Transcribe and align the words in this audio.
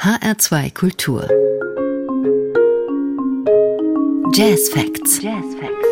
HR2 0.00 0.72
Kultur. 0.74 1.28
Jazz 4.32 4.68
Facts. 4.68 5.20
Jazz 5.20 5.44
Facts. 5.58 5.88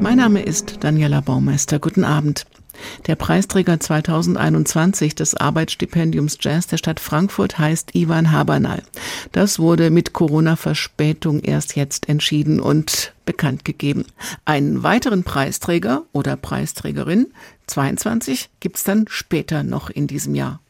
Mein 0.00 0.16
Name 0.16 0.40
ist 0.40 0.82
Daniela 0.82 1.20
Baumeister. 1.20 1.78
Guten 1.78 2.04
Abend. 2.04 2.46
Der 3.06 3.16
Preisträger 3.16 3.78
2021 3.78 5.14
des 5.14 5.34
Arbeitsstipendiums 5.34 6.38
Jazz 6.40 6.68
der 6.68 6.78
Stadt 6.78 7.00
Frankfurt 7.00 7.58
heißt 7.58 7.94
Ivan 7.94 8.32
Habernal. 8.32 8.82
Das 9.32 9.58
wurde 9.58 9.90
mit 9.90 10.14
Corona-Verspätung 10.14 11.40
erst 11.40 11.76
jetzt 11.76 12.08
entschieden 12.08 12.60
und 12.60 13.12
bekannt 13.26 13.66
gegeben. 13.66 14.06
Einen 14.46 14.82
weiteren 14.84 15.22
Preisträger 15.22 16.04
oder 16.12 16.38
Preisträgerin, 16.38 17.26
22, 17.66 18.48
gibt's 18.60 18.84
dann 18.84 19.04
später 19.10 19.64
noch 19.64 19.90
in 19.90 20.06
diesem 20.06 20.34
Jahr. 20.34 20.60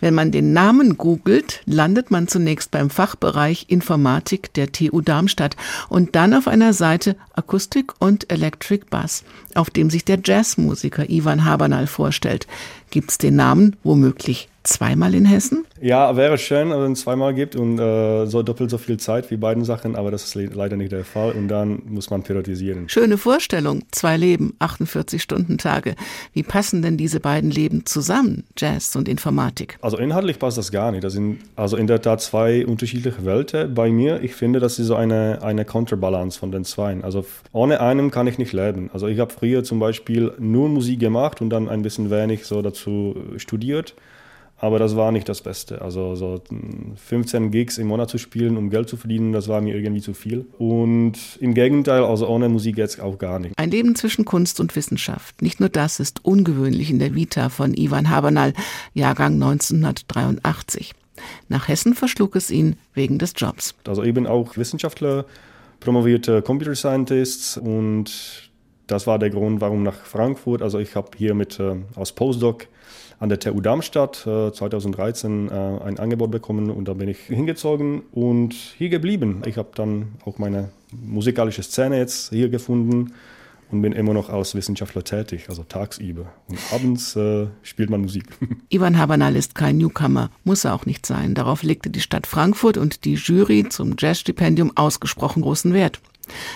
Wenn 0.00 0.14
man 0.14 0.30
den 0.30 0.52
Namen 0.52 0.96
googelt, 0.96 1.60
landet 1.66 2.10
man 2.10 2.28
zunächst 2.28 2.70
beim 2.70 2.90
Fachbereich 2.90 3.66
Informatik 3.68 4.52
der 4.54 4.72
TU 4.72 5.00
Darmstadt 5.00 5.56
und 5.88 6.14
dann 6.16 6.34
auf 6.34 6.48
einer 6.48 6.72
Seite 6.72 7.16
Akustik 7.34 7.92
und 7.98 8.30
Electric 8.32 8.86
Bass, 8.88 9.24
auf 9.54 9.70
dem 9.70 9.90
sich 9.90 10.04
der 10.04 10.20
Jazzmusiker 10.24 11.10
Ivan 11.10 11.44
Habernal 11.44 11.86
vorstellt. 11.86 12.46
Gibt's 12.90 13.18
den 13.18 13.36
Namen 13.36 13.76
womöglich 13.82 14.48
zweimal 14.70 15.14
in 15.14 15.24
Hessen? 15.24 15.66
Ja, 15.80 16.16
wäre 16.16 16.38
schön, 16.38 16.70
wenn 16.70 16.92
es 16.92 17.00
zweimal 17.00 17.34
gibt 17.34 17.56
und 17.56 17.78
äh, 17.78 18.26
so 18.26 18.42
doppelt 18.42 18.70
so 18.70 18.78
viel 18.78 18.98
Zeit 18.98 19.30
wie 19.30 19.36
beiden 19.36 19.64
Sachen, 19.64 19.96
aber 19.96 20.10
das 20.10 20.24
ist 20.24 20.34
leider 20.54 20.76
nicht 20.76 20.92
der 20.92 21.04
Fall 21.04 21.32
und 21.32 21.48
dann 21.48 21.82
muss 21.86 22.10
man 22.10 22.22
priorisieren. 22.22 22.88
Schöne 22.88 23.18
Vorstellung, 23.18 23.82
zwei 23.90 24.16
Leben, 24.16 24.54
48 24.58 25.20
Stunden 25.22 25.58
Tage. 25.58 25.94
Wie 26.32 26.42
passen 26.42 26.82
denn 26.82 26.96
diese 26.96 27.20
beiden 27.20 27.50
Leben 27.50 27.86
zusammen, 27.86 28.44
Jazz 28.56 28.94
und 28.96 29.08
Informatik? 29.08 29.78
Also 29.80 29.96
inhaltlich 29.98 30.38
passt 30.38 30.58
das 30.58 30.70
gar 30.70 30.92
nicht. 30.92 31.04
Das 31.04 31.14
sind 31.14 31.38
also 31.56 31.76
in 31.76 31.86
der 31.86 32.00
Tat 32.00 32.20
zwei 32.20 32.66
unterschiedliche 32.66 33.24
Welten. 33.24 33.74
Bei 33.74 33.90
mir, 33.90 34.22
ich 34.22 34.34
finde, 34.34 34.60
das 34.60 34.78
ist 34.78 34.86
so 34.86 34.94
eine, 34.94 35.42
eine 35.42 35.64
Counterbalance 35.64 36.38
von 36.38 36.52
den 36.52 36.64
zwei. 36.64 37.02
Also 37.02 37.24
ohne 37.52 37.80
einen 37.80 38.10
kann 38.10 38.26
ich 38.26 38.38
nicht 38.38 38.52
leben. 38.52 38.90
Also 38.92 39.06
ich 39.06 39.18
habe 39.18 39.32
früher 39.32 39.64
zum 39.64 39.78
Beispiel 39.78 40.32
nur 40.38 40.68
Musik 40.68 41.00
gemacht 41.00 41.40
und 41.40 41.50
dann 41.50 41.68
ein 41.68 41.82
bisschen 41.82 42.10
wenig 42.10 42.46
so 42.46 42.62
dazu 42.62 43.16
studiert. 43.36 43.94
Aber 44.62 44.78
das 44.78 44.94
war 44.94 45.10
nicht 45.10 45.26
das 45.26 45.40
Beste. 45.40 45.80
Also 45.80 46.14
so 46.14 46.42
15 47.06 47.50
Gigs 47.50 47.78
im 47.78 47.86
Monat 47.86 48.10
zu 48.10 48.18
spielen, 48.18 48.58
um 48.58 48.68
Geld 48.68 48.90
zu 48.90 48.98
verdienen, 48.98 49.32
das 49.32 49.48
war 49.48 49.62
mir 49.62 49.74
irgendwie 49.74 50.02
zu 50.02 50.12
viel. 50.12 50.46
Und 50.58 51.14
im 51.40 51.54
Gegenteil, 51.54 52.04
also 52.04 52.28
ohne 52.28 52.50
Musik 52.50 52.76
jetzt 52.76 53.00
auch 53.00 53.18
gar 53.18 53.38
nicht. 53.38 53.58
Ein 53.58 53.70
Leben 53.70 53.94
zwischen 53.94 54.26
Kunst 54.26 54.60
und 54.60 54.76
Wissenschaft. 54.76 55.40
Nicht 55.40 55.60
nur 55.60 55.70
das 55.70 55.98
ist 55.98 56.24
ungewöhnlich 56.26 56.90
in 56.90 56.98
der 56.98 57.14
Vita 57.14 57.48
von 57.48 57.72
Ivan 57.72 58.10
Habernal, 58.10 58.52
Jahrgang 58.92 59.34
1983. 59.34 60.92
Nach 61.48 61.68
Hessen 61.68 61.94
verschlug 61.94 62.36
es 62.36 62.50
ihn 62.50 62.76
wegen 62.92 63.18
des 63.18 63.32
Jobs. 63.36 63.74
Also 63.86 64.04
eben 64.04 64.26
auch 64.26 64.58
Wissenschaftler, 64.58 65.24
promovierte 65.80 66.42
Computer 66.42 66.74
Scientists 66.74 67.56
und 67.56 68.50
das 68.86 69.06
war 69.06 69.18
der 69.18 69.30
Grund, 69.30 69.60
warum 69.60 69.84
nach 69.84 70.04
Frankfurt. 70.04 70.62
Also 70.62 70.78
ich 70.78 70.96
habe 70.96 71.10
hier 71.16 71.34
mit 71.34 71.60
äh, 71.60 71.76
als 71.94 72.12
Postdoc 72.12 72.66
an 73.20 73.28
der 73.28 73.38
TU 73.38 73.60
Darmstadt 73.60 74.26
äh, 74.26 74.50
2013 74.50 75.48
äh, 75.48 75.52
ein 75.52 75.98
Angebot 75.98 76.30
bekommen 76.30 76.70
und 76.70 76.88
da 76.88 76.94
bin 76.94 77.08
ich 77.08 77.18
hingezogen 77.18 78.02
und 78.12 78.54
hier 78.54 78.88
geblieben. 78.88 79.42
Ich 79.46 79.58
habe 79.58 79.68
dann 79.74 80.12
auch 80.24 80.38
meine 80.38 80.70
musikalische 80.90 81.62
Szene 81.62 81.98
jetzt 81.98 82.30
hier 82.30 82.48
gefunden 82.48 83.12
und 83.70 83.82
bin 83.82 83.92
immer 83.92 84.14
noch 84.14 84.30
als 84.30 84.54
Wissenschaftler 84.54 85.04
tätig, 85.04 85.48
also 85.48 85.62
tagsüber. 85.62 86.32
Und 86.48 86.58
abends 86.72 87.14
äh, 87.14 87.46
spielt 87.62 87.90
man 87.90 88.00
Musik. 88.00 88.24
Ivan 88.70 88.98
Habanal 88.98 89.36
ist 89.36 89.54
kein 89.54 89.76
Newcomer, 89.76 90.30
muss 90.44 90.64
er 90.64 90.74
auch 90.74 90.86
nicht 90.86 91.04
sein. 91.04 91.34
Darauf 91.34 91.62
legte 91.62 91.90
die 91.90 92.00
Stadt 92.00 92.26
Frankfurt 92.26 92.78
und 92.78 93.04
die 93.04 93.14
Jury 93.14 93.68
zum 93.68 93.96
Jazzstipendium 93.98 94.76
ausgesprochen 94.76 95.42
großen 95.42 95.74
Wert 95.74 96.00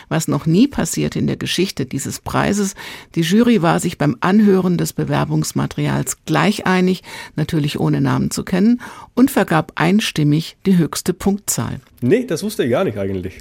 was 0.09 0.29
noch 0.29 0.47
nie 0.47 0.67
passierte 0.69 1.19
in 1.19 1.27
der 1.27 1.37
Geschichte 1.37 1.87
dieses 1.87 2.21
Preises. 2.21 2.75
Die 3.15 3.23
Jury 3.23 3.63
war 3.63 3.81
sich 3.81 3.99
beim 3.99 4.17
Anhören 4.21 4.79
des 4.79 4.93
Bewerbungsmaterials 4.93 6.25
gleich 6.25 6.67
einig, 6.67 7.03
natürlich 7.37 7.81
ohne 7.81 8.01
Namen 8.01 8.31
zu 8.31 8.45
kennen, 8.45 8.81
und 9.15 9.31
vergab 9.31 9.73
einstimmig 9.75 10.57
die 10.67 10.77
höchste 10.77 11.13
Punktzahl. 11.13 11.81
Nee, 12.01 12.25
das 12.25 12.43
wusste 12.43 12.65
ich 12.65 12.71
gar 12.71 12.85
nicht 12.85 12.99
eigentlich. 12.99 13.41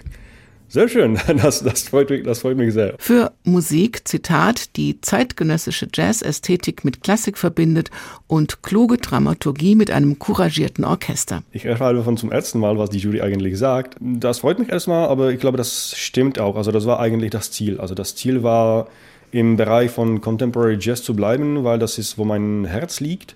Sehr 0.67 0.87
schön, 0.87 1.19
das, 1.41 1.63
das, 1.63 1.83
freut 1.83 2.09
mich, 2.09 2.23
das 2.23 2.39
freut 2.39 2.57
mich 2.57 2.73
sehr. 2.73 2.95
Für 2.97 3.31
Musik, 3.43 4.07
Zitat, 4.07 4.75
die 4.75 4.99
zeitgenössische 5.01 5.87
Jazz-Ästhetik 5.93 6.83
mit 6.83 7.03
Klassik 7.03 7.37
verbindet 7.37 7.91
und 8.27 8.63
kluge 8.63 8.97
Dramaturgie 8.97 9.75
mit 9.75 9.91
einem 9.91 10.19
couragierten 10.19 10.83
Orchester. 10.83 11.43
Ich 11.51 11.65
erfahre 11.65 11.95
davon 11.95 12.17
zum 12.17 12.31
ersten 12.31 12.59
Mal, 12.59 12.77
was 12.77 12.89
die 12.89 12.99
Jury 12.99 13.21
eigentlich 13.21 13.57
sagt. 13.57 13.97
Das 13.99 14.39
freut 14.39 14.59
mich 14.59 14.69
erstmal, 14.69 15.07
aber 15.07 15.31
ich 15.31 15.39
glaube, 15.39 15.57
das 15.57 15.93
stimmt 15.97 16.39
auch. 16.39 16.55
Also 16.55 16.71
das 16.71 16.85
war 16.85 16.99
eigentlich 16.99 17.31
das 17.31 17.51
Ziel. 17.51 17.79
Also 17.79 17.95
das 17.95 18.15
Ziel 18.15 18.43
war, 18.43 18.87
im 19.33 19.57
Bereich 19.57 19.89
von 19.89 20.21
Contemporary 20.21 20.77
Jazz 20.79 21.01
zu 21.01 21.15
bleiben, 21.15 21.63
weil 21.63 21.79
das 21.79 21.97
ist, 21.97 22.19
wo 22.19 22.23
mein 22.23 22.65
Herz 22.65 22.99
liegt 22.99 23.35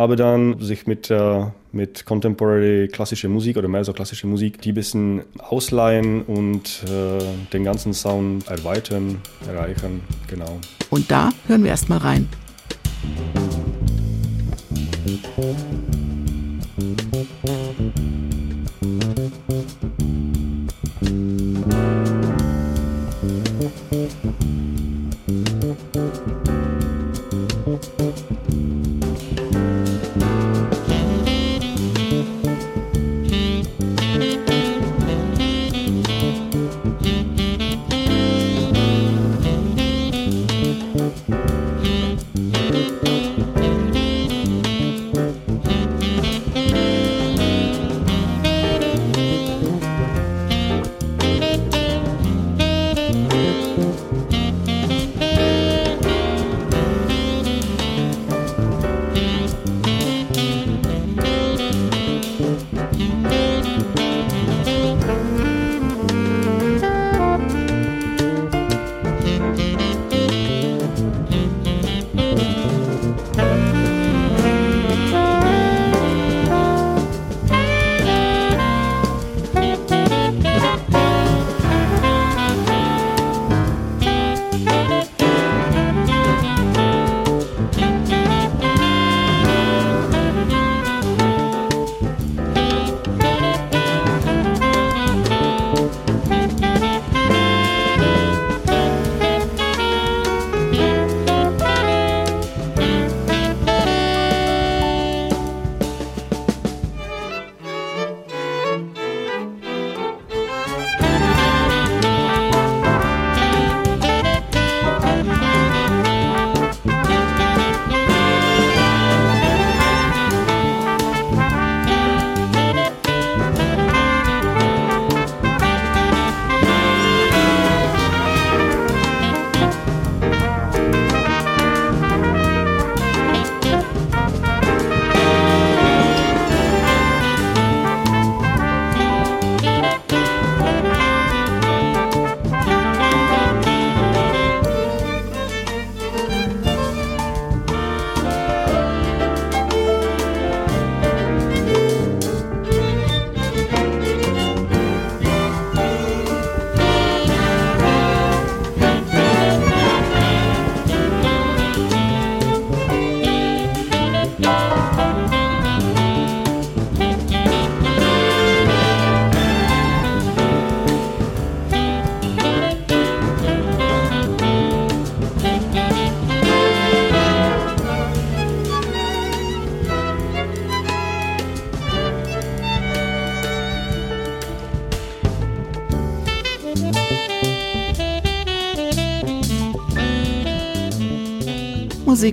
aber 0.00 0.16
dann 0.16 0.58
sich 0.60 0.86
mit, 0.86 1.10
äh, 1.10 1.44
mit 1.72 2.06
Contemporary 2.06 2.88
klassische 2.88 3.28
Musik 3.28 3.58
oder 3.58 3.68
mehr 3.68 3.84
so 3.84 3.92
klassische 3.92 4.26
Musik, 4.26 4.62
die 4.62 4.72
bisschen 4.72 5.22
ausleihen 5.38 6.22
und 6.22 6.84
äh, 6.84 7.22
den 7.52 7.64
ganzen 7.64 7.92
Sound 7.92 8.48
erweitern, 8.48 9.20
erreichen, 9.46 10.00
genau. 10.26 10.58
Und 10.88 11.10
da 11.10 11.28
hören 11.46 11.64
wir 11.64 11.70
erstmal 11.70 11.98
rein. 11.98 12.28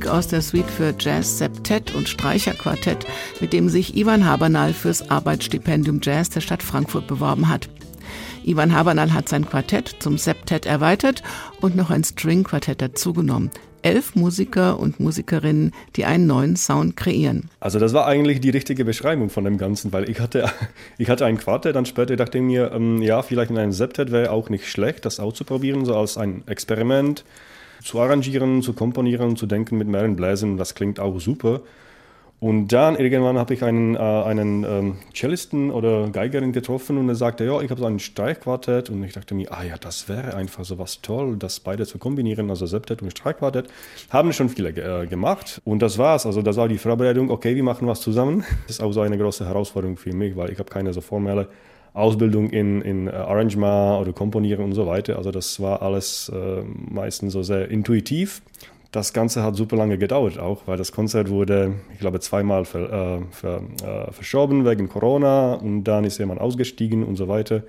Aus 0.08 0.28
der 0.28 0.42
Suite 0.42 0.70
für 0.70 0.94
Jazz, 0.98 1.38
Septett 1.38 1.94
und 1.96 2.10
Streicherquartett, 2.10 3.06
mit 3.40 3.54
dem 3.54 3.70
sich 3.70 3.96
Ivan 3.96 4.26
Habernal 4.26 4.74
fürs 4.74 5.10
Arbeitsstipendium 5.10 6.00
Jazz 6.02 6.30
der 6.30 6.42
Stadt 6.42 6.64
Frankfurt 6.64 7.08
beworben 7.08 7.50
hat. 7.50 7.70
Ivan 8.44 8.74
Habernal 8.74 9.14
hat 9.14 9.28
sein 9.28 9.46
Quartett 9.46 9.96
zum 10.00 10.18
Septett 10.18 10.66
erweitert 10.66 11.24
und 11.62 11.76
noch 11.76 11.90
ein 11.90 12.04
String-Quartett 12.04 12.82
dazugenommen 12.82 13.52
elf 13.88 14.16
Musiker 14.16 14.80
und 14.80 15.00
Musikerinnen, 15.00 15.72
die 15.96 16.04
einen 16.04 16.28
neuen 16.28 16.56
Sound 16.56 16.98
kreieren. 16.98 17.50
Also 17.60 17.80
das 17.80 17.94
war 17.94 18.06
eigentlich 18.06 18.42
die 18.42 18.50
richtige 18.50 18.84
Beschreibung 18.84 19.30
von 19.30 19.46
dem 19.46 19.58
Ganzen, 19.58 19.94
weil 19.94 20.10
ich 20.10 20.20
hatte, 20.20 20.52
ich 20.98 21.10
hatte 21.10 21.26
ein 21.26 21.38
Quartett, 21.38 21.76
dann 21.76 21.86
später 21.86 22.16
dachte 22.16 22.38
ich 22.38 22.44
mir, 22.44 22.72
ähm, 22.74 23.02
ja, 23.02 23.22
vielleicht 23.22 23.52
in 23.52 23.58
einem 23.58 23.72
Septet 23.72 24.12
wäre 24.12 24.32
auch 24.32 24.50
nicht 24.50 24.68
schlecht, 24.68 25.06
das 25.06 25.20
auszuprobieren, 25.20 25.86
so 25.86 25.96
als 25.96 26.18
ein 26.18 26.44
Experiment 26.48 27.24
zu 27.84 28.00
arrangieren, 28.00 28.62
zu 28.62 28.74
komponieren, 28.74 29.36
zu 29.36 29.46
denken 29.46 29.78
mit 29.78 29.88
mehreren 29.88 30.16
Bläsern, 30.16 30.58
das 30.58 30.76
klingt 30.76 31.00
auch 31.00 31.20
super. 31.20 31.62
Und 32.40 32.68
dann 32.68 32.96
irgendwann 32.98 33.40
habe 33.40 33.56
ich 33.56 33.64
einen, 33.64 33.96
äh, 33.96 34.00
einen 34.00 34.64
ähm, 34.64 34.98
Cellisten 35.12 35.72
oder 35.72 36.08
Geigerin 36.10 36.52
getroffen 36.52 37.00
und 37.00 37.10
er 37.10 37.16
sagte, 37.16 37.46
ja, 37.46 37.60
ich 37.62 37.72
habe 37.72 37.82
so 37.82 37.88
ein 37.88 37.98
Streichquartett 37.98 38.92
und 38.92 39.04
ich 39.04 39.14
dachte 39.14 39.34
mir, 39.34 39.52
ah 39.52 39.64
ja, 39.64 39.76
das 39.80 40.08
wäre 40.08 40.36
einfach 40.36 40.64
so 40.64 40.78
was 40.78 41.02
toll, 41.02 41.38
das 41.38 41.60
beide 41.60 41.88
zu 41.88 41.98
kombinieren, 41.98 42.52
also 42.52 42.68
Septett 42.68 43.02
und 43.02 43.10
Streichquartett. 43.10 43.68
Haben 44.12 44.34
schon 44.34 44.50
viele 44.50 44.70
äh, 44.70 45.08
gemacht 45.08 45.62
und 45.66 45.82
das 45.82 45.98
war's. 45.98 46.28
Also 46.28 46.44
das 46.44 46.58
war 46.58 46.68
die 46.68 46.78
Vorbereitung, 46.78 47.32
okay, 47.32 47.56
wir 47.56 47.64
machen 47.64 47.88
was 47.88 48.02
zusammen. 48.02 48.44
Das 48.68 48.78
ist 48.78 48.84
auch 48.84 48.92
so 48.92 49.02
eine 49.02 49.18
große 49.18 49.44
Herausforderung 49.44 49.98
für 49.98 50.14
mich, 50.14 50.36
weil 50.36 50.52
ich 50.52 50.60
habe 50.60 50.70
keine 50.70 50.94
so 50.94 51.02
formelle 51.02 51.48
Ausbildung 51.98 52.50
in, 52.50 52.82
in 52.82 53.08
äh, 53.08 53.12
Arrangement 53.12 54.02
oder 54.02 54.14
Komponieren 54.14 54.64
und 54.64 54.74
so 54.74 54.88
weiter. 54.88 55.18
Also 55.18 55.32
das 55.32 55.60
war 55.60 55.82
alles 55.82 56.32
äh, 56.34 56.64
meistens 56.90 57.34
so 57.34 57.44
sehr 57.44 57.70
intuitiv 57.70 58.42
das 58.92 59.14
Ganze 59.14 59.44
hat 59.44 59.56
super 59.56 59.76
lange 59.76 59.98
gedauert 59.98 60.40
auch, 60.40 60.62
weil 60.66 60.78
das 60.78 60.92
Konzert 60.92 61.30
wurde, 61.30 61.74
ich 61.94 62.00
glaube, 62.00 62.20
zweimal 62.20 62.66
ver, 62.66 63.20
äh, 63.20 63.22
ver, 63.32 63.62
äh, 63.84 64.12
verschoben 64.12 64.66
wegen 64.66 64.88
Corona 64.90 65.54
und 65.54 65.84
dann 65.84 66.04
ist 66.04 66.18
jemand 66.18 66.40
ausgestiegen 66.42 67.04
und 67.04 67.16
so 67.16 67.28
weiter. 67.28 67.64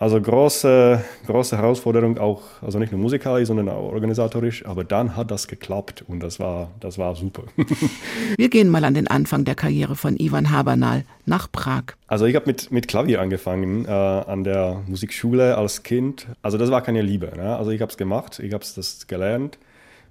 Also 0.00 0.20
große, 0.20 1.02
große 1.26 1.56
Herausforderung 1.56 2.18
auch, 2.18 2.42
also 2.62 2.78
nicht 2.78 2.92
nur 2.92 3.00
musikalisch, 3.00 3.48
sondern 3.48 3.68
auch 3.68 3.92
organisatorisch, 3.92 4.64
aber 4.64 4.84
dann 4.84 5.16
hat 5.16 5.32
das 5.32 5.48
geklappt 5.48 6.04
und 6.06 6.20
das 6.20 6.38
war, 6.38 6.70
das 6.78 6.98
war 6.98 7.16
super. 7.16 7.42
Wir 8.36 8.48
gehen 8.48 8.68
mal 8.68 8.84
an 8.84 8.94
den 8.94 9.08
Anfang 9.08 9.44
der 9.44 9.56
Karriere 9.56 9.96
von 9.96 10.16
Ivan 10.16 10.52
Habernal 10.52 11.04
nach 11.26 11.50
Prag. 11.50 11.82
Also 12.06 12.26
ich 12.26 12.36
habe 12.36 12.46
mit, 12.46 12.70
mit 12.70 12.86
Klavier 12.86 13.20
angefangen 13.20 13.86
äh, 13.86 13.90
an 13.90 14.44
der 14.44 14.82
Musikschule 14.86 15.58
als 15.58 15.82
Kind. 15.82 16.28
Also 16.42 16.58
das 16.58 16.70
war 16.70 16.82
keine 16.82 17.02
Liebe. 17.02 17.32
Ne? 17.36 17.56
Also 17.56 17.72
ich 17.72 17.80
habe 17.80 17.90
es 17.90 17.96
gemacht, 17.96 18.38
ich 18.38 18.52
habe 18.52 18.64
das 18.74 19.06
gelernt 19.08 19.58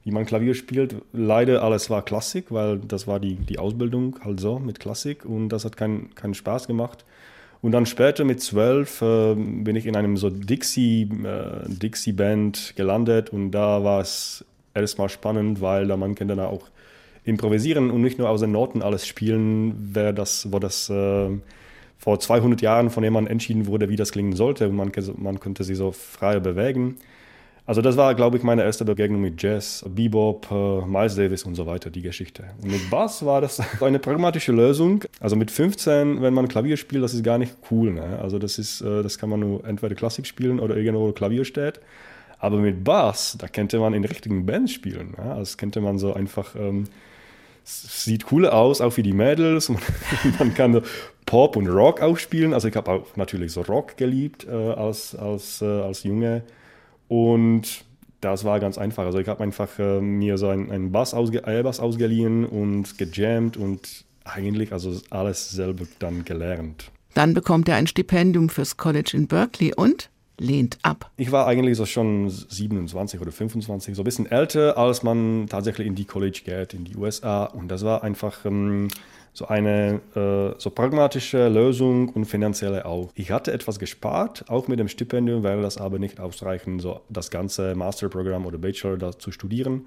wie 0.04 0.12
man 0.12 0.26
Klavier 0.26 0.56
spielt. 0.56 0.96
Leider 1.12 1.62
alles 1.64 1.90
war 1.90 2.02
Klassik, 2.02 2.46
weil 2.50 2.80
das 2.80 3.08
war 3.08 3.20
die, 3.20 3.36
die 3.36 3.60
Ausbildung 3.60 4.18
halt 4.24 4.40
so 4.40 4.58
mit 4.58 4.80
Klassik 4.80 5.26
und 5.26 5.50
das 5.50 5.66
hat 5.66 5.76
keinen 5.76 6.16
keinen 6.16 6.34
Spaß 6.34 6.66
gemacht. 6.66 7.04
Und 7.62 7.72
dann 7.72 7.86
später 7.86 8.24
mit 8.24 8.42
zwölf 8.42 9.02
äh, 9.02 9.36
bin 9.36 9.76
ich 9.76 9.86
in 9.86 9.96
einem 9.96 10.18
so 10.18 10.30
Dixie, 10.30 11.10
äh, 11.24 11.68
Dixie 11.68 12.14
gelandet. 12.76 13.30
Und 13.32 13.52
da 13.52 13.84
war 13.84 14.02
es 14.02 14.46
erstmal 14.74 15.10
spannend, 15.10 15.62
weil 15.62 15.88
da 15.88 15.98
man 15.98 16.16
kann 16.16 16.28
dann 16.28 16.40
auch 16.40 16.68
improvisieren 17.24 17.92
und 17.92 18.02
nicht 18.02 18.20
nur 18.20 18.30
aus 18.30 18.40
den 18.40 18.52
Noten 18.52 18.82
alles 18.82 19.06
spielen, 19.06 19.76
wer 19.94 20.14
das, 20.14 20.52
wo 20.52 20.60
das 20.60 20.90
äh, 20.90 21.30
vor 21.98 22.20
200 22.20 22.62
Jahren 22.62 22.90
von 22.90 23.04
jemandem 23.04 23.32
entschieden 23.32 23.66
wurde, 23.66 23.90
wie 23.90 23.96
das 23.96 24.12
klingen 24.12 24.36
sollte. 24.36 24.70
Und 24.70 24.76
man, 24.76 24.92
man 25.18 25.40
konnte 25.40 25.64
sich 25.64 25.78
so 25.78 25.92
frei 25.92 26.40
bewegen. 26.40 26.98
Also 27.68 27.82
das 27.82 27.98
war, 27.98 28.16
glaube 28.16 28.38
ich, 28.38 28.44
meine 28.44 28.64
erste 28.64 28.86
Begegnung 28.86 29.20
mit 29.20 29.44
Jazz, 29.44 29.84
Bebop, 29.86 30.48
äh, 30.50 30.86
Miles 30.86 31.16
Davis 31.16 31.44
und 31.44 31.56
so 31.56 31.66
weiter, 31.66 31.90
die 31.90 32.02
Geschichte. 32.02 32.46
Und 32.64 32.72
mit 32.72 32.90
Bass 32.90 33.26
war 33.26 33.42
das 33.42 33.62
eine 33.82 34.00
pragmatische 34.00 34.54
Lösung. 34.54 35.04
Also 35.20 35.36
mit 35.36 35.52
15, 35.52 36.22
wenn 36.22 36.34
man 36.34 36.48
Klavier 36.48 36.78
spielt, 36.78 37.04
das 37.04 37.14
ist 37.14 37.26
gar 37.26 37.38
nicht 37.38 37.58
cool. 37.70 37.92
Ne? 37.92 38.20
Also 38.22 38.40
das 38.40 38.58
ist, 38.58 38.80
äh, 38.80 39.04
das 39.04 39.20
kann 39.20 39.30
man 39.30 39.42
nur 39.42 39.66
entweder 39.66 39.96
Klassik 39.96 40.26
spielen 40.28 40.62
oder 40.62 40.78
irgendwo 40.78 41.12
Klavier 41.12 41.44
steht. 41.44 41.82
Aber 42.40 42.56
mit 42.56 42.86
Bass, 42.86 43.36
da 43.38 43.50
könnte 43.50 43.80
man 43.80 43.94
in 43.94 44.06
richtigen 44.06 44.46
Bands 44.46 44.72
spielen. 44.72 45.16
Ne? 45.18 45.24
Also 45.24 45.42
das 45.42 45.58
könnte 45.58 45.82
man 45.82 45.98
so 45.98 46.14
einfach, 46.14 46.56
ähm, 46.56 46.86
sieht 47.66 48.32
cool 48.32 48.48
aus, 48.48 48.80
auch 48.80 48.96
wie 48.96 49.04
die 49.04 49.12
Mädels. 49.12 49.70
man 50.40 50.54
kann 50.54 50.72
so 50.72 50.82
Pop 51.26 51.58
und 51.58 51.68
Rock 51.68 52.02
auch 52.02 52.18
spielen. 52.18 52.54
Also 52.54 52.70
ich 52.70 52.78
habe 52.78 52.92
auch 52.92 53.18
natürlich 53.18 53.52
so 53.52 53.60
Rock 53.64 53.98
geliebt 53.98 54.48
äh, 54.50 54.54
als, 54.54 55.14
als, 55.16 55.62
äh, 55.62 55.66
als 55.66 56.04
Junge. 56.04 56.44
Und 57.08 57.86
das 58.22 58.44
war 58.44 58.60
ganz 58.60 58.78
einfach. 58.78 59.06
Also 59.06 59.20
ich 59.20 59.28
habe 59.28 59.44
einfach 59.44 59.80
äh, 59.80 60.02
mir 60.02 60.38
so 60.38 60.50
einen, 60.50 60.72
einen 60.72 60.92
Bass, 60.92 61.14
ausge 61.14 61.46
äh, 61.46 61.64
Bass 61.64 61.80
ausgeliehen 61.80 62.46
und 62.46 62.98
gejammt 62.98 63.58
und 63.58 64.06
eigentlich 64.24 64.74
also 64.74 65.00
alles 65.10 65.50
selber 65.50 65.86
dann 66.00 66.26
gelernt. 66.26 66.92
Dann 67.14 67.34
bekommt 67.34 67.70
er 67.70 67.76
ein 67.76 67.88
Stipendium 67.88 68.50
fürs 68.50 68.78
College 68.78 69.12
in 69.14 69.28
Berkeley 69.28 69.74
und 69.74 70.10
lehnt 70.40 70.78
ab. 70.84 71.10
Ich 71.18 71.32
war 71.32 71.48
eigentlich 71.48 71.78
so 71.78 71.86
schon 71.86 72.30
27 72.30 73.20
oder 73.20 73.32
25, 73.32 73.96
so 73.96 74.02
ein 74.02 74.06
bisschen 74.06 74.28
älter, 74.28 74.78
als 74.78 75.02
man 75.02 75.48
tatsächlich 75.50 75.88
in 75.88 75.96
die 75.96 76.06
College 76.06 76.42
geht, 76.46 76.74
in 76.74 76.86
die 76.86 76.96
USA. 76.96 77.46
Und 77.46 77.70
das 77.70 77.84
war 77.84 78.04
einfach 78.04 78.46
ähm, 78.46 78.88
so 79.38 79.48
eine 79.48 80.02
äh, 80.16 80.60
so 80.60 80.72
pragmatische 80.72 81.48
Lösung 81.48 82.10
und 82.10 82.26
finanzielle 82.26 82.88
auch. 82.88 83.12
Ich 83.14 83.30
hatte 83.30 83.54
etwas 83.54 83.78
gespart, 83.78 84.46
auch 84.48 84.68
mit 84.68 84.80
dem 84.80 84.88
Stipendium 84.88 85.44
wäre 85.44 85.62
das 85.62 85.78
aber 85.78 86.00
nicht 86.00 86.20
ausreichend, 86.20 86.82
so 86.82 87.02
das 87.08 87.30
ganze 87.30 87.76
Masterprogramm 87.76 88.48
oder 88.48 88.58
Bachelor 88.58 88.98
da 88.98 89.12
zu 89.12 89.32
studieren. 89.32 89.86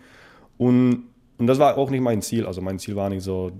Und 0.57 1.10
und 1.40 1.47
das 1.47 1.59
war 1.59 1.78
auch 1.78 1.90
nicht 1.90 2.02
mein 2.02 2.20
Ziel. 2.23 2.47
Also 2.47 2.61
mein 2.61 2.78
Ziel 2.78 2.97
war 2.97 3.09
nicht 3.09 3.23
so, 3.23 3.50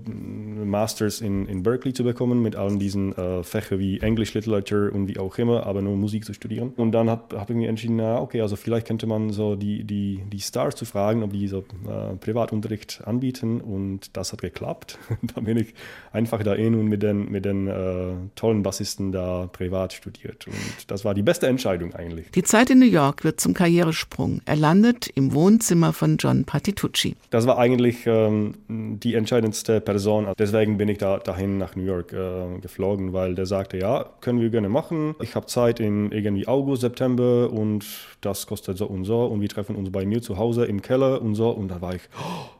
Masters 0.71 1.21
in, 1.21 1.47
in 1.47 1.63
Berkeley 1.63 1.93
zu 1.93 2.03
bekommen 2.03 2.41
mit 2.41 2.55
allen 2.55 2.79
diesen 2.79 3.15
äh, 3.17 3.43
Fächern 3.43 3.79
wie 3.79 3.99
English 3.99 4.33
Literature 4.33 4.91
und 4.91 5.07
wie 5.07 5.17
auch 5.17 5.37
immer, 5.37 5.65
aber 5.65 5.81
nur 5.81 5.95
Musik 5.95 6.25
zu 6.25 6.33
studieren. 6.33 6.73
Und 6.77 6.91
dann 6.91 7.09
habe 7.09 7.39
hab 7.39 7.49
ich 7.49 7.55
mir 7.55 7.69
entschieden, 7.69 7.97
na 7.97 8.19
okay, 8.19 8.41
also 8.41 8.55
vielleicht 8.55 8.87
könnte 8.87 9.07
man 9.07 9.31
so 9.31 9.55
die, 9.55 9.83
die, 9.83 10.21
die 10.31 10.39
Stars 10.39 10.75
zu 10.75 10.85
fragen, 10.85 11.23
ob 11.23 11.33
die 11.33 11.47
so 11.47 11.59
äh, 11.59 12.15
Privatunterricht 12.19 13.01
anbieten. 13.05 13.61
Und 13.61 14.15
das 14.15 14.31
hat 14.31 14.41
geklappt. 14.41 14.99
da 15.35 15.41
bin 15.41 15.57
ich 15.57 15.73
einfach 16.13 16.43
da 16.43 16.53
in 16.53 16.75
und 16.75 16.85
mit 16.85 17.03
den, 17.03 17.31
mit 17.31 17.45
den 17.45 17.67
äh, 17.67 18.13
tollen 18.35 18.63
Bassisten 18.63 19.11
da 19.11 19.49
privat 19.51 19.93
studiert. 19.93 20.45
Und 20.47 20.55
das 20.87 21.03
war 21.03 21.13
die 21.13 21.23
beste 21.23 21.47
Entscheidung 21.47 21.93
eigentlich. 21.95 22.29
Die 22.31 22.43
Zeit 22.43 22.69
in 22.69 22.79
New 22.79 22.85
York 22.85 23.23
wird 23.23 23.39
zum 23.39 23.53
Karrieresprung. 23.53 24.41
Er 24.45 24.55
landet 24.55 25.07
im 25.07 25.33
Wohnzimmer 25.33 25.93
von 25.93 26.17
John 26.17 26.45
Patitucci. 26.45 27.15
Das 27.31 27.47
war 27.47 27.57
eigentlich 27.57 27.70
eigentlich 27.71 28.05
ähm, 28.05 28.53
die 28.67 29.15
entscheidendste 29.15 29.81
Person. 29.81 30.27
Deswegen 30.37 30.77
bin 30.77 30.89
ich 30.89 30.97
da, 30.97 31.19
dahin 31.19 31.57
nach 31.57 31.75
New 31.75 31.83
York 31.83 32.13
äh, 32.13 32.59
geflogen, 32.59 33.13
weil 33.13 33.35
der 33.35 33.45
sagte, 33.45 33.77
ja, 33.77 34.05
können 34.19 34.41
wir 34.41 34.49
gerne 34.49 34.69
machen. 34.69 35.15
Ich 35.21 35.35
habe 35.35 35.45
Zeit 35.45 35.79
in 35.79 36.11
irgendwie 36.11 36.47
August, 36.47 36.81
September 36.81 37.49
und 37.49 37.85
das 38.21 38.45
kostet 38.47 38.77
so 38.77 38.85
und 38.87 39.05
so 39.05 39.25
und 39.25 39.41
wir 39.41 39.49
treffen 39.49 39.75
uns 39.75 39.91
bei 39.91 40.05
mir 40.05 40.21
zu 40.21 40.37
Hause 40.37 40.65
im 40.65 40.81
Keller 40.81 41.21
und 41.21 41.35
so. 41.35 41.49
Und 41.49 41.69
da 41.69 41.81
war 41.81 41.95
ich, 41.95 42.01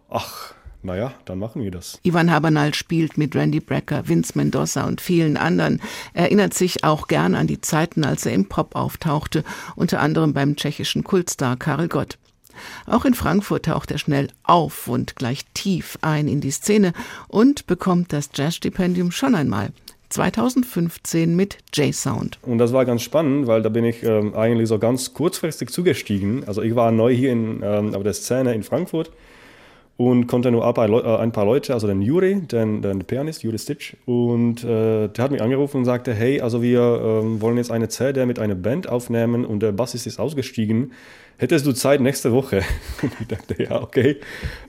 ach, 0.10 0.53
naja, 0.84 1.13
dann 1.25 1.38
machen 1.38 1.62
wir 1.62 1.72
das. 1.72 2.00
Ivan 2.03 2.32
Habernal 2.32 2.74
spielt 2.74 3.18
mit 3.18 3.36
Randy 3.36 3.60
Brecker, 3.60 4.08
Vince 4.08 4.34
Mendoza 4.36 4.86
und 4.86 5.01
vielen 5.01 5.38
anderen. 5.38 5.82
Er 6.13 6.24
erinnert 6.24 6.53
sich 6.53 6.84
auch 6.84 7.08
gern 7.08 7.36
an 7.36 7.48
die 7.48 7.62
Zeiten, 7.62 8.03
als 8.03 8.25
er 8.25 8.34
im 8.34 8.48
Pop 8.48 8.75
auftauchte, 8.75 9.44
unter 9.75 10.00
anderem 10.00 10.34
beim 10.34 10.56
tschechischen 10.56 11.03
Kultstar 11.03 11.58
Karel 11.58 11.88
Gott. 11.88 12.18
Auch 12.86 13.06
in 13.06 13.13
Frankfurt 13.13 13.65
taucht 13.65 13.91
er 13.91 13.98
schnell 13.98 14.27
auf 14.44 14.88
und 14.88 15.15
gleich 15.15 15.46
tief 15.53 15.98
ein 16.01 16.27
in 16.27 16.41
die 16.41 16.51
Szene 16.51 16.94
und 17.27 17.68
bekommt 17.68 18.13
das 18.13 18.30
Jazzstipendium 18.34 19.12
schon 19.12 19.36
einmal. 19.36 19.72
2015 20.10 21.36
mit 21.36 21.58
J-Sound. 21.74 22.39
Und 22.41 22.58
das 22.58 22.74
war 22.74 22.86
ganz 22.86 23.01
spannend, 23.01 23.48
weil 23.48 23.62
da 23.62 23.70
bin 23.70 23.86
ich 23.86 24.03
ähm, 24.03 24.36
eigentlich 24.36 24.68
so 24.68 24.77
ganz 24.77 25.13
kurzfristig 25.13 25.70
zugestiegen. 25.70 26.44
Also 26.48 26.62
ich 26.62 26.75
war 26.75 26.91
neu 26.91 27.13
hier 27.13 27.32
in, 27.32 27.62
ähm, 27.63 27.96
auf 27.96 28.03
der 28.03 28.13
Szene 28.13 28.53
in 28.53 28.63
Frankfurt 28.63 29.12
und 29.98 30.27
konnte 30.27 30.51
nur 30.51 30.65
äh, 30.65 31.18
ein 31.18 31.32
paar 31.32 31.46
Leute, 31.46 31.74
also 31.74 31.88
den 31.88 32.01
Juri, 32.01 32.41
den, 32.41 32.82
den 32.82 33.03
Pianist, 33.06 33.44
Juri 33.44 33.60
Stitch, 33.60 33.96
und 34.06 34.63
äh, 34.63 35.08
der 35.08 35.24
hat 35.24 35.32
mich 35.32 35.41
angerufen 35.41 35.77
und 35.77 35.86
sagte, 35.86 36.13
hey, 36.13 36.41
also 36.41 36.62
wir 36.62 36.80
äh, 36.80 37.41
wollen 37.41 37.58
jetzt 37.58 37.72
eine 37.72 37.88
CD 37.88 38.25
mit 38.25 38.39
einer 38.39 38.56
Band 38.56 38.89
aufnehmen 38.89 39.46
und 39.46 39.62
der 39.62 39.72
Bassist 39.72 40.08
ist 40.08 40.20
ausgestiegen 40.20 40.91
hättest 41.41 41.65
du 41.65 41.71
Zeit 41.71 42.01
nächste 42.01 42.31
Woche? 42.31 42.63
Und 43.01 43.12
ich 43.21 43.27
dachte, 43.27 43.63
ja, 43.63 43.81
okay. 43.81 44.17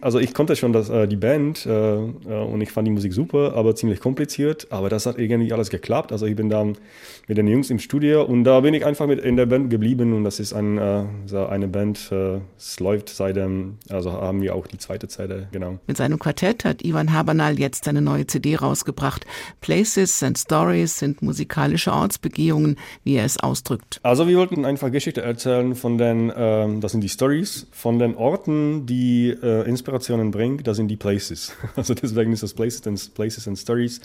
Also 0.01 0.19
ich 0.19 0.35
konnte 0.35 0.55
schon 0.55 0.73
das, 0.73 0.89
äh, 0.89 1.09
die 1.09 1.17
Band 1.17 1.67
äh, 1.67 1.71
äh, 1.71 1.99
und 1.99 2.61
ich 2.61 2.71
fand 2.71 2.87
die 2.87 2.93
Musik 2.93 3.13
super, 3.13 3.55
aber 3.55 3.75
ziemlich 3.75 4.01
kompliziert. 4.01 4.69
Aber 4.71 4.89
das 4.89 5.07
hat 5.07 5.19
irgendwie 5.19 5.53
alles 5.53 5.71
geklappt. 5.71 6.13
Also 6.13 6.27
ich 6.27 6.37
bin 6.37 6.49
da 6.49 6.65
mit 6.65 7.37
den 7.37 7.49
Jungs 7.49 7.71
im 7.71 7.81
Studio 7.81 8.23
und 8.23 8.45
da 8.45 8.61
bin 8.61 8.75
ich 8.75 8.87
einfach 8.87 9.07
mit 9.07 9.21
in 9.21 9.37
der 9.37 9.47
Band 9.47 9.71
geblieben 9.71 10.13
und 10.13 10.25
das 10.25 10.39
ist 10.41 10.53
ein, 10.53 10.79
äh, 10.79 11.05
so 11.27 11.47
eine 11.47 11.67
Band, 11.67 12.11
äh, 12.13 12.39
es 12.57 12.79
läuft 12.79 13.09
seit 13.09 13.37
dem, 13.37 13.79
also 13.89 14.13
haben 14.13 14.41
wir 14.41 14.55
auch 14.55 14.67
die 14.67 14.79
zweite 14.79 15.09
Zeit 15.09 15.33
Rede, 15.33 15.49
genau. 15.53 15.79
Mit 15.87 15.97
seinem 15.97 16.19
Quartett 16.19 16.65
hat 16.65 16.85
Ivan 16.85 17.13
Habanal 17.13 17.59
jetzt 17.59 17.89
eine 17.89 18.01
neue 18.01 18.27
CD 18.27 18.57
rausgebracht. 18.57 19.27
Places 19.61 20.23
and 20.23 20.39
Stories 20.39 20.99
sind 20.99 21.23
musikalische 21.23 21.93
Ortsbegehungen, 21.93 22.77
wie 23.05 23.17
er 23.17 23.25
es 23.25 23.39
ausdrückt. 23.39 24.01
Also 24.03 24.29
wir 24.29 24.39
wollten 24.39 24.65
einfach 24.65 24.91
Geschichte 24.91 25.23
erzählen 25.23 25.75
von 25.75 25.99
den, 25.99 26.33
ähm, 26.65 26.81
das 26.81 26.93
sind 26.93 27.03
die 27.03 27.09
Stories, 27.09 27.67
von 27.71 27.99
den 27.99 28.15
Orten, 28.15 28.87
die 28.87 29.31
äh, 29.31 29.69
Inspirationen 29.69 30.31
bringen, 30.31 30.63
das 30.63 30.77
sind 30.77 30.89
die 30.89 30.97
Places. 30.97 31.55
Also 31.77 31.95
deswegen 31.95 32.33
ist 32.33 32.43
das 32.43 32.55
Places 32.55 32.87
and, 32.87 33.15
Places 33.15 33.49
and 33.49 33.59
Stories 33.59 34.01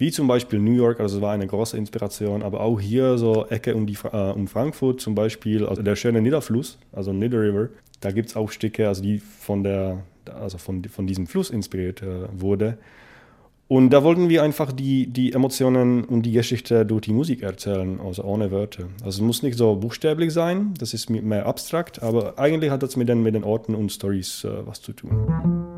wie 0.00 0.10
zum 0.10 0.26
Beispiel 0.26 0.58
New 0.58 0.72
York, 0.72 0.98
also 0.98 1.16
es 1.16 1.22
war 1.22 1.32
eine 1.34 1.46
große 1.46 1.76
Inspiration, 1.76 2.42
aber 2.42 2.60
auch 2.62 2.80
hier 2.80 3.18
so 3.18 3.44
Ecke 3.46 3.74
um, 3.74 3.86
die, 3.86 3.98
äh, 4.10 4.32
um 4.32 4.48
Frankfurt 4.48 5.02
zum 5.02 5.14
Beispiel, 5.14 5.66
also 5.66 5.82
der 5.82 5.94
schöne 5.94 6.22
Niederfluss, 6.22 6.78
also 6.90 7.12
Nieder 7.12 7.42
River, 7.42 7.68
da 8.00 8.10
gibt 8.10 8.30
es 8.30 8.36
auch 8.36 8.50
Stücke, 8.50 8.88
also 8.88 9.02
die 9.02 9.18
von, 9.18 9.62
der, 9.62 10.02
also 10.24 10.56
von, 10.56 10.82
von 10.84 11.06
diesem 11.06 11.26
Fluss 11.26 11.50
inspiriert 11.50 12.00
äh, 12.00 12.28
wurde. 12.32 12.78
Und 13.70 13.90
da 13.90 14.02
wollten 14.02 14.28
wir 14.28 14.42
einfach 14.42 14.72
die, 14.72 15.06
die 15.06 15.32
Emotionen 15.32 16.02
und 16.02 16.22
die 16.22 16.32
Geschichte 16.32 16.84
durch 16.84 17.02
die 17.02 17.12
Musik 17.12 17.44
erzählen, 17.44 18.00
also 18.00 18.24
ohne 18.24 18.50
Wörter. 18.50 18.88
Also 19.04 19.18
es 19.18 19.20
muss 19.20 19.44
nicht 19.44 19.56
so 19.56 19.76
buchstäblich 19.76 20.32
sein, 20.32 20.74
das 20.80 20.92
ist 20.92 21.08
mehr 21.08 21.46
abstrakt, 21.46 22.02
aber 22.02 22.36
eigentlich 22.36 22.72
hat 22.72 22.82
das 22.82 22.96
mit 22.96 23.08
den, 23.08 23.22
mit 23.22 23.36
den 23.36 23.44
Orten 23.44 23.76
und 23.76 23.92
Stories 23.92 24.42
äh, 24.42 24.66
was 24.66 24.82
zu 24.82 24.92
tun. 24.92 25.69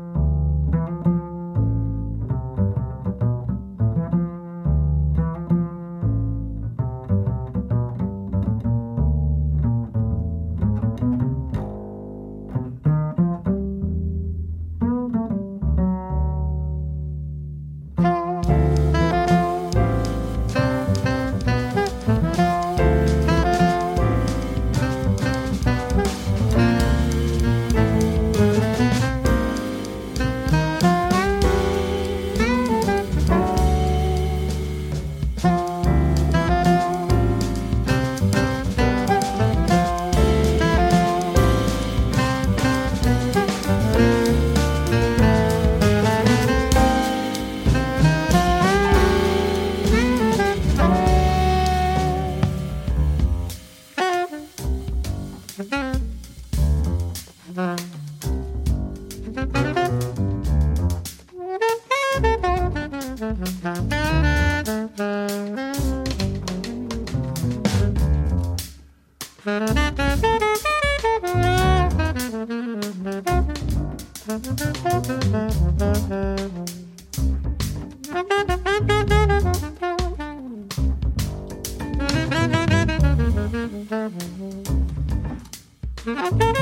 Mm-hmm. 86.05 86.52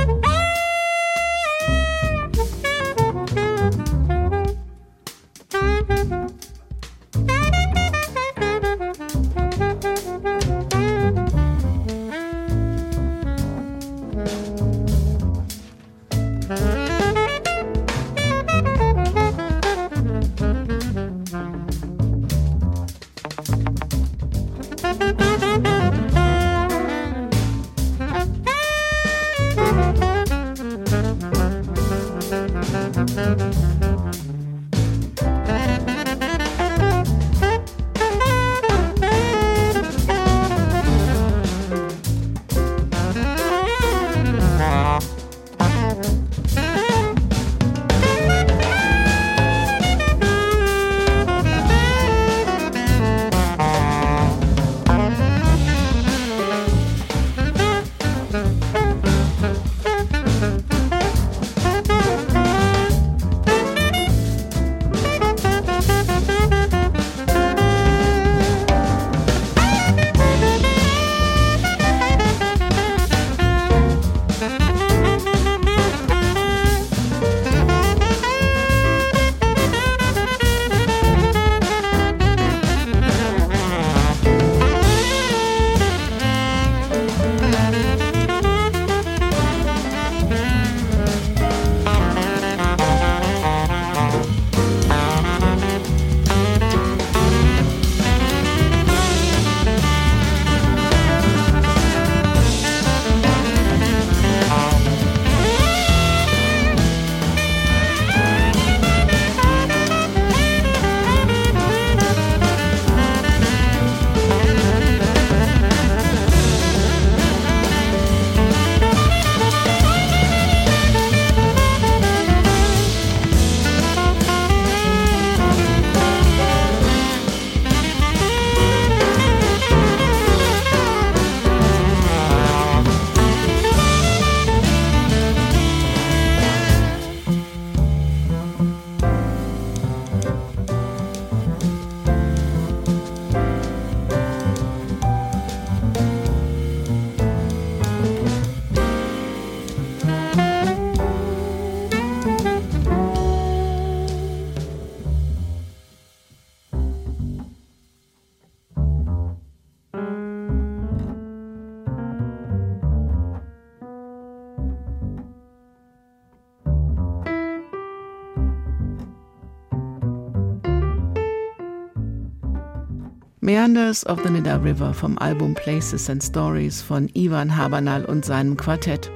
Meanders 173.51 174.05
of 174.05 174.23
the 174.23 174.29
Nida 174.29 174.63
River 174.63 174.93
vom 174.93 175.17
Album 175.17 175.55
Places 175.55 176.09
and 176.09 176.23
Stories 176.23 176.81
von 176.81 177.09
Ivan 177.13 177.57
Habernal 177.57 178.05
und 178.05 178.23
seinem 178.23 178.55
Quartett. 178.55 179.11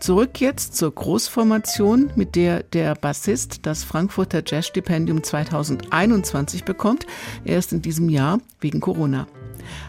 Zurück 0.00 0.40
jetzt 0.40 0.74
zur 0.74 0.92
Großformation, 0.92 2.10
mit 2.16 2.34
der 2.34 2.64
der 2.64 2.96
Bassist 2.96 3.64
das 3.64 3.84
Frankfurter 3.84 4.42
Jazzstipendium 4.44 5.22
2021 5.22 6.64
bekommt. 6.64 7.06
Erst 7.44 7.72
in 7.72 7.80
diesem 7.80 8.08
Jahr 8.08 8.40
wegen 8.60 8.80
Corona. 8.80 9.28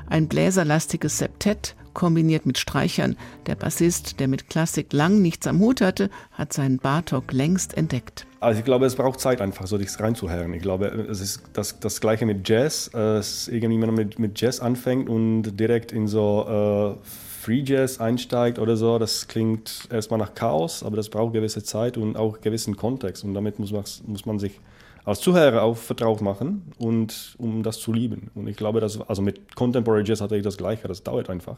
Ein 0.08 0.28
bläserlastiges 0.28 1.18
Septett 1.18 1.76
kombiniert 1.94 2.46
mit 2.46 2.58
Streichern. 2.58 3.16
Der 3.46 3.56
Bassist, 3.56 4.20
der 4.20 4.28
mit 4.28 4.50
Klassik 4.50 4.94
lang 4.94 5.22
nichts 5.22 5.48
am 5.48 5.60
Hut 5.60 5.82
hatte, 5.82 6.10
hat 6.32 6.54
seinen 6.54 6.78
Bartok 6.78 7.32
längst 7.32 7.78
entdeckt. 7.78 8.26
Also 8.40 8.60
ich 8.60 8.66
glaube, 8.66 8.86
es 8.86 8.96
braucht 8.96 9.20
Zeit 9.20 9.40
einfach, 9.42 9.68
so 9.68 9.78
dich 9.78 9.88
reinzuhören. 10.00 10.54
Ich 10.54 10.62
glaube, 10.62 10.88
es 10.88 11.22
ist 11.22 11.44
das, 11.54 11.80
das 11.80 12.02
Gleiche 12.02 12.26
mit 12.26 12.48
Jazz. 12.48 12.94
Es 12.94 13.48
irgendwie, 13.48 13.80
wenn 13.80 13.88
man 13.88 13.96
mit, 13.96 14.20
mit 14.20 14.40
Jazz 14.40 14.60
anfängt 14.60 15.10
und 15.10 15.58
direkt 15.58 15.92
in 15.92 16.08
so 16.08 16.98
äh, 17.00 17.08
Free 17.44 17.64
Jazz 17.66 18.00
einsteigt 18.00 18.60
oder 18.60 18.78
so, 18.78 19.00
das 19.00 19.28
klingt 19.28 19.88
erstmal 19.92 20.20
nach 20.20 20.34
Chaos, 20.34 20.84
aber 20.84 20.96
das 20.96 21.10
braucht 21.10 21.34
gewisse 21.34 21.64
Zeit 21.64 21.98
und 21.98 22.16
auch 22.16 22.42
gewissen 22.42 22.76
Kontext. 22.78 23.24
Und 23.24 23.34
damit 23.34 23.60
muss 23.60 23.72
man, 23.72 23.84
muss 24.08 24.26
man 24.26 24.40
sich 24.40 24.60
als 25.06 25.20
Zuhörer 25.20 25.64
auch 25.64 25.78
vertraut 25.78 26.22
machen 26.22 26.74
und 26.78 27.36
um 27.38 27.64
das 27.64 27.80
zu 27.80 27.92
lieben. 27.92 28.32
Und 28.36 28.48
ich 28.48 28.58
glaube, 28.58 28.80
dass, 28.80 29.02
also 29.02 29.22
mit 29.22 29.56
Contemporary 29.56 30.04
Jazz 30.06 30.22
hatte 30.22 30.38
ich 30.38 30.44
das 30.44 30.58
Gleiche, 30.58 30.88
das 30.88 31.04
dauert 31.04 31.30
einfach. 31.30 31.58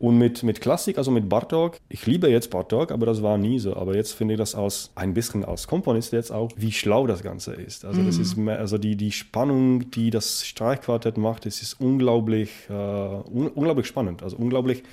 Und 0.00 0.16
mit, 0.16 0.44
mit 0.44 0.60
Klassik, 0.60 0.96
also 0.96 1.10
mit 1.10 1.28
Bartok, 1.28 1.78
ich 1.88 2.06
liebe 2.06 2.30
jetzt 2.30 2.50
Bartok, 2.50 2.92
aber 2.92 3.04
das 3.04 3.20
war 3.20 3.36
nie 3.36 3.58
so. 3.58 3.74
Aber 3.74 3.96
jetzt 3.96 4.12
finde 4.12 4.34
ich 4.34 4.38
das 4.38 4.54
als, 4.54 4.90
ein 4.94 5.12
bisschen 5.12 5.44
als 5.44 5.66
Komponist 5.66 6.12
jetzt 6.12 6.30
auch, 6.30 6.50
wie 6.56 6.70
schlau 6.70 7.08
das 7.08 7.22
Ganze 7.22 7.54
ist. 7.54 7.84
Also, 7.84 8.02
das 8.02 8.16
mhm. 8.16 8.22
ist 8.22 8.36
mehr, 8.36 8.58
also 8.60 8.78
die, 8.78 8.94
die 8.94 9.10
Spannung, 9.10 9.90
die 9.90 10.10
das 10.10 10.46
Streichquartett 10.46 11.18
macht, 11.18 11.46
das 11.46 11.62
ist 11.62 11.80
unglaublich, 11.80 12.50
äh, 12.70 12.72
un, 12.72 13.48
unglaublich 13.48 13.88
spannend. 13.88 14.22
Also 14.22 14.36
unglaublich 14.36 14.84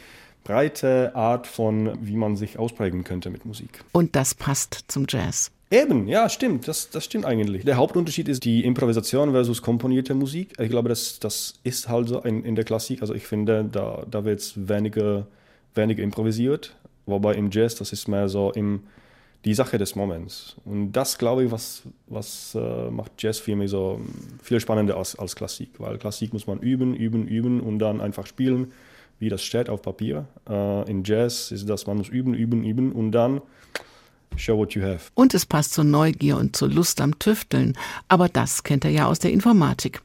breite 0.43 1.15
Art 1.15 1.45
von, 1.45 1.97
wie 2.01 2.15
man 2.15 2.35
sich 2.35 2.57
ausprägen 2.57 3.03
könnte 3.03 3.29
mit 3.29 3.45
Musik. 3.45 3.83
Und 3.91 4.15
das 4.15 4.33
passt 4.33 4.85
zum 4.87 5.05
Jazz. 5.07 5.51
Eben, 5.71 6.07
ja, 6.07 6.29
stimmt. 6.29 6.67
Das, 6.67 6.89
das 6.89 7.05
stimmt 7.05 7.25
eigentlich. 7.25 7.65
Der 7.65 7.77
Hauptunterschied 7.77 8.27
ist 8.27 8.45
die 8.45 8.63
Improvisation 8.63 9.31
versus 9.31 9.61
komponierte 9.61 10.13
Musik. 10.13 10.53
Ich 10.59 10.69
glaube, 10.69 10.89
das, 10.89 11.19
das 11.19 11.55
ist 11.63 11.89
halt 11.89 12.07
so 12.07 12.19
in, 12.21 12.43
in 12.43 12.55
der 12.55 12.65
Klassik. 12.65 13.01
Also 13.01 13.15
ich 13.15 13.25
finde, 13.25 13.67
da, 13.71 14.05
da 14.09 14.25
wird 14.25 14.53
weniger, 14.55 15.25
weniger 15.73 16.03
improvisiert. 16.03 16.75
Wobei 17.07 17.33
im 17.33 17.49
Jazz, 17.49 17.75
das 17.75 17.93
ist 17.93 18.07
mehr 18.07 18.29
so 18.29 18.51
im, 18.51 18.83
die 19.43 19.55
Sache 19.55 19.79
des 19.79 19.95
Moments. 19.95 20.55
Und 20.65 20.91
das, 20.91 21.17
glaube 21.17 21.45
ich, 21.45 21.51
was, 21.51 21.83
was 22.07 22.55
äh, 22.55 22.89
macht 22.91 23.11
Jazz 23.17 23.39
für 23.39 23.55
mich 23.55 23.71
so 23.71 23.99
viel 24.43 24.59
spannender 24.59 24.97
als, 24.97 25.17
als 25.17 25.35
Klassik. 25.35 25.69
Weil 25.79 25.97
Klassik 25.97 26.31
muss 26.31 26.45
man 26.45 26.59
üben, 26.59 26.95
üben, 26.95 27.27
üben 27.27 27.59
und 27.59 27.79
dann 27.79 28.01
einfach 28.01 28.27
spielen, 28.27 28.71
wie 29.17 29.29
das 29.29 29.41
steht 29.43 29.69
auf 29.69 29.81
Papier. 29.81 30.27
Äh, 30.47 30.89
in 30.91 31.03
Jazz 31.03 31.51
ist 31.51 31.67
das, 31.67 31.87
man 31.87 31.97
muss 31.97 32.09
üben, 32.09 32.35
üben, 32.35 32.63
üben 32.63 32.91
und 32.91 33.11
dann 33.13 33.41
Show 34.37 34.57
what 34.57 34.73
you 34.73 34.81
have. 34.83 34.99
Und 35.13 35.33
es 35.33 35.45
passt 35.45 35.73
zur 35.73 35.83
Neugier 35.83 36.37
und 36.37 36.55
zur 36.55 36.69
Lust 36.69 37.01
am 37.01 37.17
Tüfteln. 37.19 37.77
Aber 38.07 38.29
das 38.29 38.63
kennt 38.63 38.85
er 38.85 38.91
ja 38.91 39.07
aus 39.07 39.19
der 39.19 39.31
Informatik. 39.31 40.01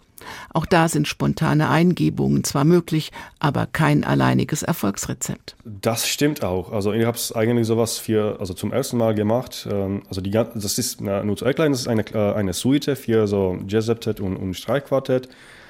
Auch 0.53 0.67
da 0.67 0.89
sind 0.89 1.09
spontane 1.09 1.71
Eingebungen 1.71 2.45
zwar 2.45 2.65
möglich, 2.65 3.11
aber 3.39 3.67
kein 3.67 4.05
alleiniges 4.05 4.63
Erfolgsrezept. 4.63 5.57
Das 5.65 6.07
stimmt 6.07 6.45
auch. 6.45 6.73
Also 6.73 6.93
ich 6.93 7.05
habe 7.05 7.17
es 7.17 7.33
eigentlich 7.33 7.67
sowas 7.67 7.99
für, 7.99 8.39
also 8.41 8.55
zum 8.55 8.73
ersten 8.73 8.99
Mal 8.99 9.15
gemacht. 9.15 9.67
Ähm, 9.71 10.03
also 10.09 10.21
die, 10.21 10.31
das 10.31 10.79
ist 10.79 11.01
nur 11.01 11.37
zu 11.37 11.45
erklären, 11.45 11.73
das 11.73 11.83
ist 11.83 11.89
eine, 11.89 12.05
äh, 12.13 12.35
eine 12.35 12.53
Suite 12.53 12.97
für 12.97 13.27
so 13.27 13.59
Jazz-Septet 13.67 14.21
und, 14.21 14.37
und 14.37 14.55
Streichquartett 14.55 15.29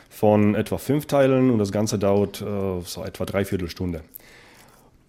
von 0.09 0.57
etwa 0.57 0.79
fünf 0.79 1.07
Teilen 1.07 1.51
und 1.51 1.59
das 1.59 1.70
Ganze 1.70 1.99
dauert 1.99 2.42
äh, 2.42 2.81
so 2.85 3.05
etwa 3.05 3.25
dreiviertel 3.25 3.68
Stunde. 3.68 4.03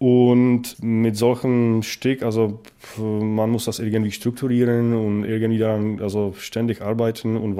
Und 0.02 0.82
mit 0.82 1.16
solchen 1.16 1.84
Stück, 1.84 2.24
also 2.24 2.58
man 2.98 3.50
muss 3.50 3.66
das 3.66 3.78
irgendwie 3.78 4.10
strukturieren 4.10 4.94
und 4.94 5.22
irgendwie 5.22 5.60
daran 5.60 6.00
also 6.00 6.34
ständig 6.36 6.82
arbeiten 6.82 7.36
und 7.36 7.56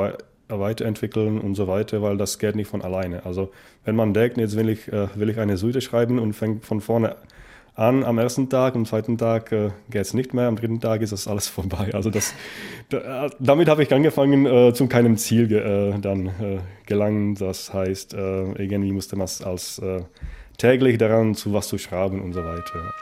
weiterentwickeln 0.49 1.41
und 1.41 1.55
so 1.55 1.69
weiter, 1.69 2.03
weil 2.03 2.17
das 2.17 2.41
geht 2.41 2.57
nicht 2.57 2.67
von 2.67 2.83
alleine. 2.83 3.25
Also 3.25 3.53
wenn 3.85 3.95
man 3.95 4.13
denkt, 4.13 4.39
jetzt 4.39 4.57
will 4.57 4.71
ich, 4.71 4.93
äh, 4.93 5.07
will 5.15 5.31
ich 5.31 5.39
eine 5.39 5.57
Suite 5.57 5.81
schreiben 5.85 6.19
und 6.19 6.33
fängt 6.33 6.65
von 6.65 6.81
vorne 6.81 7.15
an 7.77 8.03
am 8.03 8.19
ersten 8.19 8.49
Tag, 8.49 8.75
am 8.75 8.87
zweiten 8.87 9.19
Tag 9.19 9.53
äh, 9.53 9.71
geht 9.89 10.03
es 10.03 10.13
nicht 10.13 10.35
mehr, 10.35 10.49
am 10.49 10.57
dritten 10.57 10.81
Tag 10.81 11.01
ist 11.01 11.13
das 11.13 11.29
alles 11.29 11.47
vorbei. 11.59 11.91
Also 11.95 12.11
das, 12.11 12.35
da, 12.89 13.31
damit 13.39 13.69
habe 13.69 13.85
ich 13.85 13.95
angefangen, 13.95 14.47
äh, 14.47 14.75
zu 14.75 14.89
keinem 14.89 15.17
Ziel 15.17 15.47
ge, 15.47 15.61
äh, 15.61 15.99
dann 16.01 16.27
äh, 16.27 16.59
gelangen. 16.87 17.37
Das 17.37 17.73
heißt, 17.73 18.15
äh, 18.15 18.53
irgendwie 18.61 18.91
musste 18.91 19.15
man 19.15 19.27
es 19.27 19.43
als 19.43 19.79
äh, 19.79 20.01
täglich 20.59 20.99
daran, 20.99 21.35
zu 21.35 21.53
was 21.53 21.69
zu 21.69 21.79
schreiben 21.79 22.21
und 22.21 22.33
so 22.33 22.45
weiter. 22.45 22.93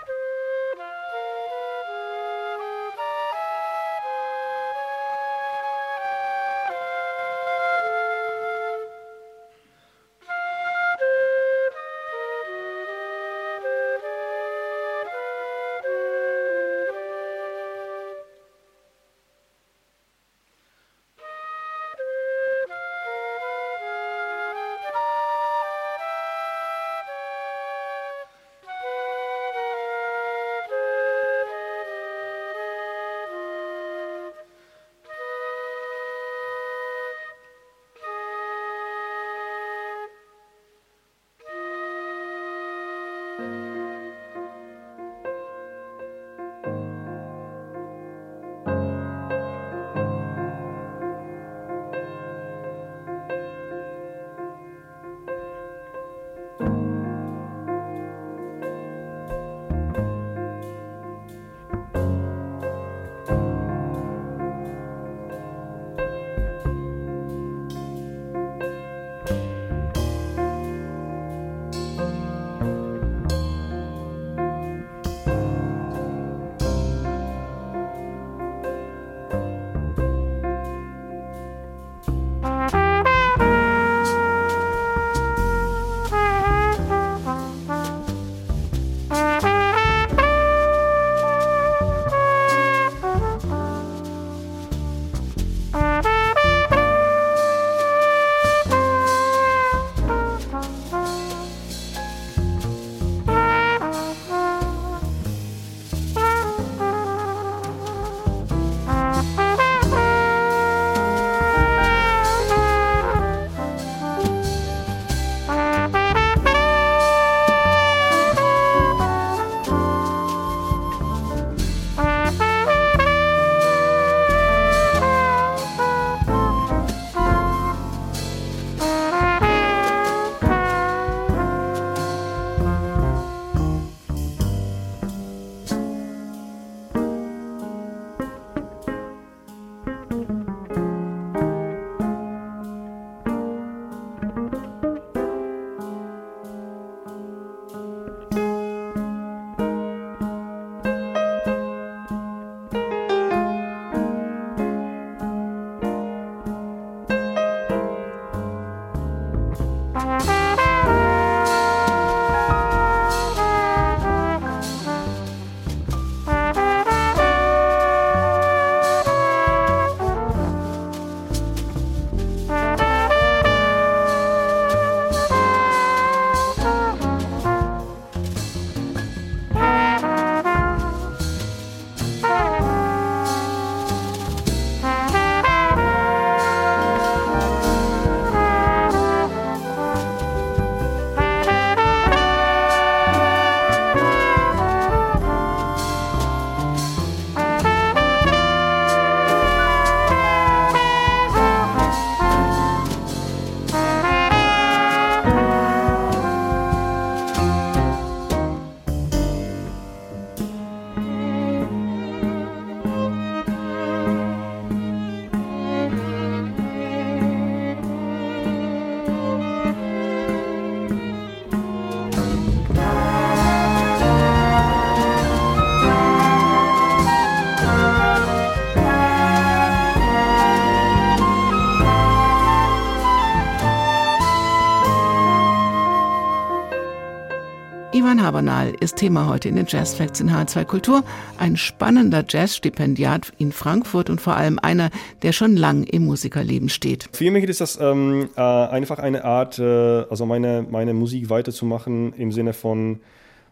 Habernal 238.61 238.75
ist 238.81 238.97
Thema 238.97 239.27
heute 239.27 239.49
in 239.49 239.57
den 239.57 239.65
Jazz 239.67 239.95
Facts 239.95 240.21
in 240.21 240.31
H2 240.31 240.65
Kultur. 240.65 241.03
Ein 241.39 241.57
spannender 241.57 242.25
Jazzstipendiat 242.29 243.33
in 243.39 243.53
Frankfurt 243.53 244.11
und 244.11 244.21
vor 244.21 244.37
allem 244.37 244.59
einer, 244.59 244.91
der 245.23 245.33
schon 245.33 245.57
lang 245.57 245.85
im 245.85 246.05
Musikerleben 246.05 246.69
steht. 246.69 247.09
Für 247.13 247.31
mich 247.31 247.45
ist 247.45 247.63
das 247.63 247.79
ähm, 247.81 248.29
äh, 248.37 248.41
einfach 248.41 248.99
eine 248.99 249.25
Art, 249.25 249.59
äh, 249.59 249.63
also 249.63 250.27
meine, 250.27 250.67
meine 250.69 250.93
Musik 250.93 251.31
weiterzumachen 251.31 252.13
im 252.15 252.33
Sinne 252.33 252.53
von 252.53 253.01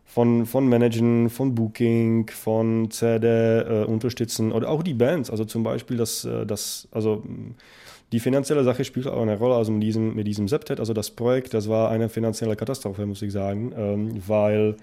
von, 0.04 0.46
von 0.46 0.66
Managen, 0.66 1.28
von 1.28 1.54
Booking, 1.54 2.30
von 2.30 2.90
CD 2.90 3.26
äh, 3.26 3.84
unterstützen 3.84 4.52
oder 4.52 4.70
auch 4.70 4.82
die 4.82 4.94
Bands. 4.94 5.30
Also 5.30 5.44
zum 5.44 5.62
Beispiel 5.62 5.98
das, 5.98 6.24
äh, 6.24 6.46
das 6.46 6.88
also 6.92 7.22
die 8.12 8.20
finanzielle 8.20 8.64
Sache 8.64 8.84
spielt 8.84 9.06
auch 9.06 9.20
eine 9.20 9.36
Rolle, 9.36 9.56
also 9.56 9.70
mit 9.70 9.82
diesem, 9.82 10.14
mit 10.14 10.26
diesem 10.26 10.48
Septet, 10.48 10.80
also 10.80 10.94
das 10.94 11.10
Projekt, 11.10 11.52
das 11.52 11.68
war 11.68 11.90
eine 11.90 12.08
finanzielle 12.08 12.56
Katastrophe, 12.56 13.04
muss 13.04 13.20
ich 13.20 13.32
sagen, 13.32 13.72
ähm, 13.76 14.22
weil 14.26 14.76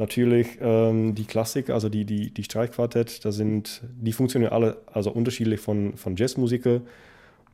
natürlich 0.00 0.58
ähm, 0.60 1.14
die 1.14 1.24
Klassik, 1.24 1.70
also 1.70 1.88
die, 1.88 2.04
die, 2.04 2.32
die 2.32 2.42
Streichquartett, 2.42 3.24
da 3.24 3.30
sind, 3.30 3.82
die 4.00 4.12
funktionieren 4.12 4.52
alle 4.52 4.78
also 4.92 5.12
unterschiedlich 5.12 5.60
von, 5.60 5.96
von 5.96 6.16
Jazzmusiker 6.16 6.80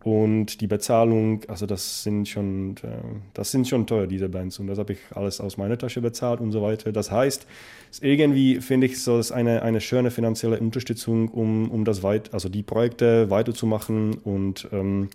und 0.06 0.60
die 0.60 0.68
Bezahlung, 0.68 1.40
also 1.48 1.66
das 1.66 2.04
sind 2.04 2.28
schon, 2.28 2.76
äh, 2.84 3.02
das 3.34 3.50
sind 3.50 3.66
schon 3.66 3.88
teuer, 3.88 4.06
diese 4.06 4.28
Bands. 4.28 4.60
Und 4.60 4.68
das 4.68 4.78
habe 4.78 4.92
ich 4.92 5.00
alles 5.10 5.40
aus 5.40 5.56
meiner 5.56 5.76
Tasche 5.76 6.00
bezahlt 6.00 6.40
und 6.40 6.52
so 6.52 6.62
weiter. 6.62 6.92
Das 6.92 7.10
heißt, 7.10 7.44
irgendwie 8.00 8.60
finde 8.60 8.86
ich 8.86 9.02
so, 9.02 9.18
es 9.18 9.32
eine, 9.32 9.62
eine 9.62 9.80
schöne 9.80 10.12
finanzielle 10.12 10.60
Unterstützung, 10.60 11.28
um, 11.28 11.68
um 11.72 11.84
das 11.84 12.04
weit, 12.04 12.32
also 12.32 12.48
die 12.48 12.62
Projekte 12.62 13.30
weiterzumachen 13.30 14.14
und 14.18 14.68
ähm, 14.70 15.08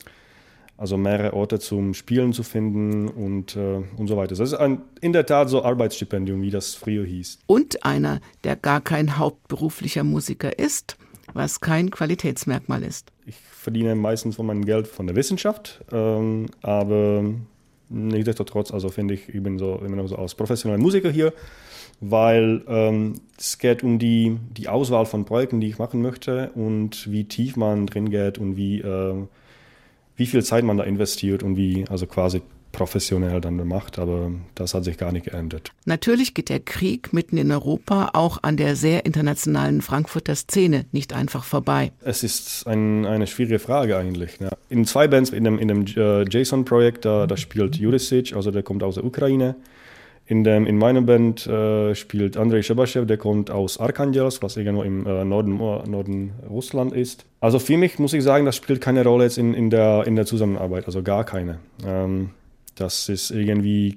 also 0.81 0.97
mehrere 0.97 1.33
Orte 1.33 1.59
zum 1.59 1.93
Spielen 1.93 2.33
zu 2.33 2.41
finden 2.41 3.07
und, 3.07 3.55
äh, 3.55 3.83
und 3.97 4.07
so 4.07 4.17
weiter. 4.17 4.29
Das 4.29 4.39
ist 4.39 4.55
ein, 4.55 4.81
in 4.99 5.13
der 5.13 5.27
Tat 5.27 5.47
so 5.47 5.63
Arbeitsstipendium, 5.63 6.41
wie 6.41 6.49
das 6.49 6.73
früher 6.73 7.05
hieß. 7.05 7.37
Und 7.45 7.85
einer, 7.85 8.19
der 8.43 8.55
gar 8.55 8.81
kein 8.81 9.19
hauptberuflicher 9.19 10.03
Musiker 10.03 10.57
ist, 10.57 10.97
was 11.33 11.59
kein 11.61 11.91
Qualitätsmerkmal 11.91 12.81
ist. 12.81 13.11
Ich 13.27 13.35
verdiene 13.35 13.93
meistens 13.93 14.37
von 14.37 14.47
meinem 14.47 14.65
Geld 14.65 14.87
von 14.87 15.05
der 15.05 15.15
Wissenschaft, 15.15 15.81
ähm, 15.91 16.47
aber 16.63 17.25
nichtsdestotrotz, 17.89 18.71
also 18.71 18.89
finde 18.89 19.13
ich, 19.13 19.29
ich 19.29 19.43
bin 19.43 19.59
so 19.59 19.75
immer 19.85 19.97
noch 19.97 20.07
so 20.07 20.15
als 20.15 20.33
professioneller 20.33 20.81
Musiker 20.81 21.11
hier, 21.11 21.31
weil 21.99 22.63
ähm, 22.67 23.21
es 23.37 23.59
geht 23.59 23.83
um 23.83 23.99
die, 23.99 24.35
die 24.57 24.67
Auswahl 24.67 25.05
von 25.05 25.25
Projekten, 25.25 25.61
die 25.61 25.67
ich 25.67 25.77
machen 25.77 26.01
möchte 26.01 26.49
und 26.55 27.11
wie 27.11 27.25
tief 27.25 27.55
man 27.55 27.85
drin 27.85 28.09
geht 28.09 28.39
und 28.39 28.57
wie, 28.57 28.79
äh, 28.79 29.27
wie 30.21 30.27
viel 30.27 30.43
Zeit 30.43 30.63
man 30.63 30.77
da 30.77 30.83
investiert 30.83 31.41
und 31.41 31.57
wie 31.57 31.83
also 31.89 32.05
quasi 32.05 32.43
professionell 32.71 33.41
dann 33.41 33.57
gemacht, 33.57 33.97
aber 33.97 34.31
das 34.53 34.75
hat 34.75 34.83
sich 34.83 34.99
gar 34.99 35.11
nicht 35.11 35.25
geändert. 35.25 35.71
Natürlich 35.85 36.35
geht 36.35 36.49
der 36.49 36.59
Krieg 36.59 37.11
mitten 37.11 37.37
in 37.37 37.51
Europa 37.51 38.11
auch 38.13 38.43
an 38.43 38.55
der 38.55 38.75
sehr 38.75 39.03
internationalen 39.03 39.81
Frankfurter 39.81 40.35
Szene 40.35 40.85
nicht 40.91 41.11
einfach 41.11 41.43
vorbei. 41.43 41.91
Es 42.05 42.23
ist 42.23 42.67
ein, 42.67 43.07
eine 43.07 43.25
schwierige 43.25 43.57
Frage 43.57 43.97
eigentlich. 43.97 44.37
Ja. 44.39 44.51
In 44.69 44.85
zwei 44.85 45.07
Bands, 45.07 45.31
in 45.31 45.43
dem, 45.43 45.57
in 45.57 45.67
dem 45.67 45.85
äh, 45.87 46.21
JSON-Projekt, 46.21 47.03
da, 47.03 47.25
da 47.25 47.35
spielt 47.35 47.77
Jurisic, 47.77 48.33
also 48.35 48.51
der 48.51 48.61
kommt 48.61 48.83
aus 48.83 48.93
der 48.95 49.03
Ukraine. 49.03 49.55
In, 50.31 50.45
dem, 50.45 50.65
in 50.65 50.77
meiner 50.77 51.01
Band 51.01 51.45
äh, 51.45 51.93
spielt 51.93 52.37
Andrei 52.37 52.61
Shebaschew, 52.61 53.03
der 53.03 53.17
kommt 53.17 53.51
aus 53.51 53.77
Archangelsk, 53.77 54.41
was 54.41 54.55
irgendwo 54.55 54.81
im 54.81 55.05
äh, 55.05 55.25
Norden, 55.25 55.57
Norden 55.57 56.31
Russland 56.49 56.93
ist. 56.93 57.25
Also 57.41 57.59
für 57.59 57.75
mich 57.75 57.99
muss 57.99 58.13
ich 58.13 58.23
sagen, 58.23 58.45
das 58.45 58.55
spielt 58.55 58.79
keine 58.79 59.03
Rolle 59.03 59.25
jetzt 59.25 59.37
in, 59.37 59.53
in, 59.53 59.69
der, 59.69 60.07
in 60.07 60.15
der 60.15 60.25
Zusammenarbeit, 60.25 60.85
also 60.85 61.03
gar 61.03 61.25
keine. 61.25 61.59
Ähm, 61.85 62.29
das 62.75 63.09
ist 63.09 63.31
irgendwie, 63.31 63.95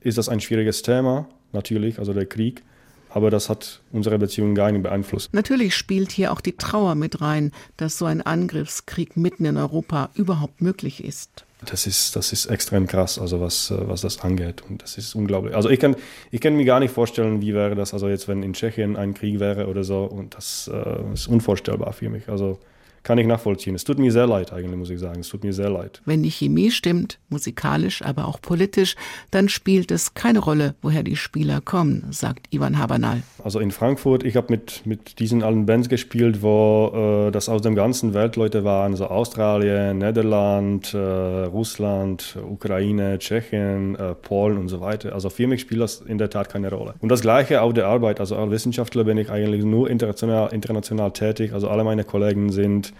ist 0.00 0.16
das 0.16 0.28
ein 0.28 0.38
schwieriges 0.38 0.82
Thema, 0.82 1.28
natürlich, 1.50 1.98
also 1.98 2.12
der 2.12 2.26
Krieg. 2.26 2.62
Aber 3.10 3.30
das 3.30 3.48
hat 3.48 3.80
unsere 3.90 4.16
Beziehung 4.20 4.54
gar 4.54 4.70
nicht 4.70 4.84
beeinflusst. 4.84 5.34
Natürlich 5.34 5.74
spielt 5.74 6.12
hier 6.12 6.30
auch 6.30 6.40
die 6.40 6.56
Trauer 6.56 6.94
mit 6.94 7.20
rein, 7.20 7.50
dass 7.78 7.98
so 7.98 8.04
ein 8.04 8.22
Angriffskrieg 8.22 9.16
mitten 9.16 9.44
in 9.44 9.56
Europa 9.56 10.10
überhaupt 10.14 10.62
möglich 10.62 11.02
ist. 11.02 11.44
Das 11.70 11.86
ist, 11.86 12.16
das 12.16 12.32
ist 12.32 12.46
extrem 12.46 12.86
krass, 12.86 13.18
also 13.18 13.40
was, 13.40 13.72
was 13.76 14.00
das 14.00 14.20
angeht. 14.20 14.62
Und 14.68 14.82
das 14.82 14.98
ist 14.98 15.14
unglaublich. 15.14 15.54
Also 15.54 15.70
ich 15.70 15.80
kann, 15.80 15.96
ich 16.30 16.40
kann 16.40 16.56
mir 16.56 16.64
gar 16.64 16.80
nicht 16.80 16.92
vorstellen, 16.92 17.40
wie 17.40 17.54
wäre 17.54 17.74
das, 17.74 17.92
also 17.92 18.08
jetzt, 18.08 18.28
wenn 18.28 18.42
in 18.42 18.52
Tschechien 18.52 18.96
ein 18.96 19.14
Krieg 19.14 19.40
wäre 19.40 19.66
oder 19.66 19.84
so. 19.84 20.04
Und 20.04 20.34
das 20.34 20.70
äh, 20.72 21.12
ist 21.12 21.26
unvorstellbar 21.26 21.92
für 21.92 22.10
mich. 22.10 22.28
Also 22.28 22.58
kann 23.04 23.18
ich 23.18 23.26
nachvollziehen. 23.26 23.74
Es 23.74 23.84
tut 23.84 23.98
mir 23.98 24.10
sehr 24.10 24.26
leid, 24.26 24.52
eigentlich 24.52 24.76
muss 24.76 24.90
ich 24.90 24.98
sagen. 24.98 25.20
Es 25.20 25.28
tut 25.28 25.44
mir 25.44 25.52
sehr 25.52 25.70
leid. 25.70 26.00
Wenn 26.06 26.22
die 26.22 26.30
Chemie 26.30 26.70
stimmt, 26.70 27.18
musikalisch, 27.28 28.02
aber 28.02 28.26
auch 28.26 28.40
politisch, 28.40 28.96
dann 29.30 29.48
spielt 29.48 29.90
es 29.90 30.14
keine 30.14 30.38
Rolle, 30.38 30.74
woher 30.80 31.02
die 31.02 31.16
Spieler 31.16 31.60
kommen, 31.60 32.06
sagt 32.10 32.52
Ivan 32.52 32.78
Habernal. 32.78 33.22
Also 33.44 33.60
in 33.60 33.70
Frankfurt, 33.70 34.24
ich 34.24 34.36
habe 34.36 34.46
mit, 34.50 34.86
mit 34.86 35.18
diesen 35.18 35.42
allen 35.42 35.66
Bands 35.66 35.90
gespielt, 35.90 36.42
wo 36.42 37.26
äh, 37.28 37.30
das 37.30 37.50
aus 37.50 37.60
dem 37.60 37.74
ganzen 37.74 38.14
Welt 38.14 38.36
Leute 38.36 38.64
waren, 38.64 38.96
so 38.96 39.06
Australien, 39.06 39.98
Niederland, 39.98 40.94
äh, 40.94 40.98
Russland, 40.98 42.38
Ukraine, 42.42 43.18
Tschechien, 43.18 43.96
äh, 43.96 44.14
Polen 44.14 44.56
und 44.56 44.68
so 44.68 44.80
weiter. 44.80 45.12
Also 45.12 45.28
für 45.28 45.46
mich 45.46 45.60
spielt 45.60 45.82
das 45.82 46.00
in 46.00 46.16
der 46.16 46.30
Tat 46.30 46.50
keine 46.50 46.70
Rolle. 46.72 46.94
Und 47.00 47.10
das 47.10 47.20
Gleiche 47.20 47.60
auch 47.60 47.74
der 47.74 47.86
Arbeit. 47.86 48.18
Also 48.18 48.36
als 48.36 48.50
Wissenschaftler 48.50 49.04
bin 49.04 49.18
ich 49.18 49.30
eigentlich 49.30 49.62
nur 49.62 49.90
international, 49.90 50.54
international 50.54 51.12
tätig. 51.12 51.52
Also 51.52 51.68
alle 51.68 51.84
meine 51.84 52.04
Kollegen 52.04 52.50
sind 52.50 52.93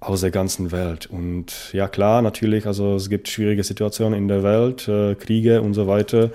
aus 0.00 0.20
der 0.20 0.30
ganzen 0.30 0.70
Welt. 0.72 1.06
Und 1.06 1.72
ja 1.72 1.88
klar, 1.88 2.22
natürlich, 2.22 2.66
also 2.66 2.96
es 2.96 3.08
gibt 3.08 3.28
schwierige 3.28 3.64
Situationen 3.64 4.18
in 4.18 4.28
der 4.28 4.42
Welt, 4.42 4.86
äh, 4.88 5.14
Kriege 5.14 5.62
und 5.62 5.74
so 5.74 5.86
weiter. 5.86 6.30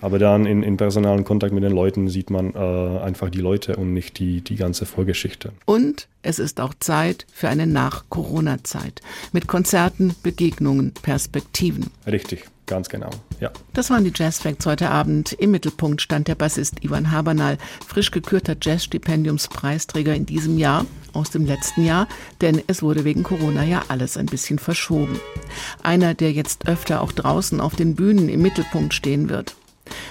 Aber 0.00 0.20
dann 0.20 0.46
in, 0.46 0.62
in 0.62 0.76
personalen 0.76 1.24
Kontakt 1.24 1.52
mit 1.52 1.64
den 1.64 1.72
Leuten 1.72 2.08
sieht 2.08 2.30
man 2.30 2.54
äh, 2.54 3.00
einfach 3.00 3.30
die 3.30 3.40
Leute 3.40 3.76
und 3.76 3.92
nicht 3.94 4.20
die, 4.20 4.42
die 4.42 4.54
ganze 4.54 4.86
Vorgeschichte. 4.86 5.52
Und 5.64 6.06
es 6.22 6.38
ist 6.38 6.60
auch 6.60 6.74
Zeit 6.78 7.26
für 7.32 7.48
eine 7.48 7.66
Nach-Corona-Zeit 7.66 9.00
mit 9.32 9.48
Konzerten, 9.48 10.14
Begegnungen, 10.22 10.92
Perspektiven. 11.02 11.90
Richtig. 12.06 12.44
Ganz 12.68 12.90
genau, 12.90 13.08
ja. 13.40 13.50
Das 13.72 13.88
waren 13.88 14.04
die 14.04 14.12
Jazz 14.14 14.40
Facts 14.40 14.66
heute 14.66 14.90
Abend. 14.90 15.32
Im 15.32 15.52
Mittelpunkt 15.52 16.02
stand 16.02 16.28
der 16.28 16.34
Bassist 16.34 16.84
Ivan 16.84 17.10
Habernal, 17.10 17.56
frisch 17.86 18.10
gekürter 18.10 18.56
Jazzstipendiumspreisträger 18.60 20.14
in 20.14 20.26
diesem 20.26 20.58
Jahr, 20.58 20.84
aus 21.14 21.30
dem 21.30 21.46
letzten 21.46 21.82
Jahr, 21.82 22.06
denn 22.42 22.62
es 22.66 22.82
wurde 22.82 23.04
wegen 23.04 23.22
Corona 23.22 23.64
ja 23.64 23.84
alles 23.88 24.18
ein 24.18 24.26
bisschen 24.26 24.58
verschoben. 24.58 25.18
Einer, 25.82 26.12
der 26.12 26.32
jetzt 26.32 26.68
öfter 26.68 27.00
auch 27.00 27.12
draußen 27.12 27.58
auf 27.62 27.74
den 27.74 27.94
Bühnen 27.94 28.28
im 28.28 28.42
Mittelpunkt 28.42 28.92
stehen 28.92 29.30
wird. 29.30 29.56